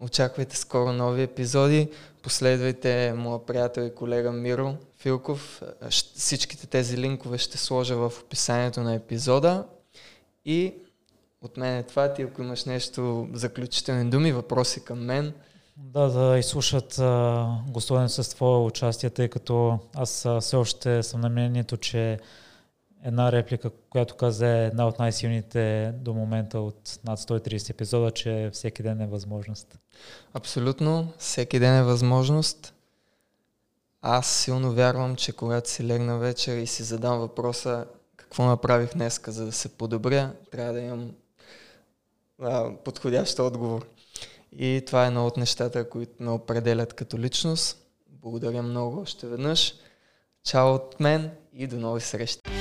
очаквайте 0.00 0.56
скоро 0.56 0.92
нови 0.92 1.22
епизоди. 1.22 1.90
Последвайте 2.26 3.12
моя 3.16 3.46
приятел 3.46 3.82
и 3.82 3.94
колега 3.94 4.32
Миро 4.32 4.74
Филков. 4.98 5.62
Всичките 6.14 6.66
тези 6.66 6.98
линкове 6.98 7.38
ще 7.38 7.58
сложа 7.58 7.96
в 7.96 8.12
описанието 8.22 8.80
на 8.80 8.94
епизода. 8.94 9.64
И 10.44 10.74
от 11.42 11.56
мен 11.56 11.76
е 11.76 11.82
това. 11.82 12.12
Ти 12.12 12.22
ако 12.22 12.42
имаш 12.42 12.64
нещо 12.64 13.28
заключителни 13.32 14.10
думи, 14.10 14.32
въпроси 14.32 14.84
към 14.84 15.04
мен. 15.04 15.32
Да, 15.76 16.08
да 16.08 16.38
изслушат 16.38 17.00
гостуване 17.68 18.08
с 18.08 18.30
твое 18.30 18.58
участие, 18.58 19.10
тъй 19.10 19.28
като 19.28 19.78
аз 19.94 20.26
все 20.40 20.56
още 20.56 21.02
съм 21.02 21.20
на 21.20 21.28
мнението, 21.28 21.76
че 21.76 22.18
една 23.04 23.32
реплика, 23.32 23.70
която 23.90 24.16
каза 24.16 24.48
е 24.48 24.66
една 24.66 24.88
от 24.88 24.98
най-силните 24.98 25.92
до 25.94 26.14
момента 26.14 26.60
от 26.60 26.98
над 27.04 27.18
130 27.18 27.70
епизода, 27.70 28.10
че 28.10 28.50
всеки 28.52 28.82
ден 28.82 29.00
е 29.00 29.06
възможност. 29.06 29.78
Абсолютно, 30.34 31.12
всеки 31.18 31.58
ден 31.58 31.76
е 31.76 31.82
възможност. 31.82 32.74
Аз 34.02 34.26
силно 34.26 34.72
вярвам, 34.72 35.16
че 35.16 35.32
когато 35.32 35.70
си 35.70 35.86
легна 35.86 36.18
вечер 36.18 36.56
и 36.56 36.66
си 36.66 36.82
задам 36.82 37.18
въпроса 37.18 37.86
какво 38.16 38.44
направих 38.44 38.94
днеска, 38.94 39.32
за 39.32 39.46
да 39.46 39.52
се 39.52 39.68
подобря, 39.68 40.32
трябва 40.50 40.72
да 40.72 40.80
имам 40.80 41.10
а, 42.42 42.70
подходящ 42.84 43.38
отговор. 43.38 43.86
И 44.52 44.82
това 44.86 45.04
е 45.04 45.06
едно 45.06 45.26
от 45.26 45.36
нещата, 45.36 45.88
които 45.88 46.22
ме 46.22 46.30
определят 46.30 46.92
като 46.92 47.18
личност. 47.18 47.78
Благодаря 48.08 48.62
много 48.62 49.00
още 49.00 49.26
веднъж. 49.26 49.74
Чао 50.44 50.74
от 50.74 51.00
мен 51.00 51.30
и 51.54 51.66
до 51.66 51.76
нови 51.76 52.00
срещи! 52.00 52.55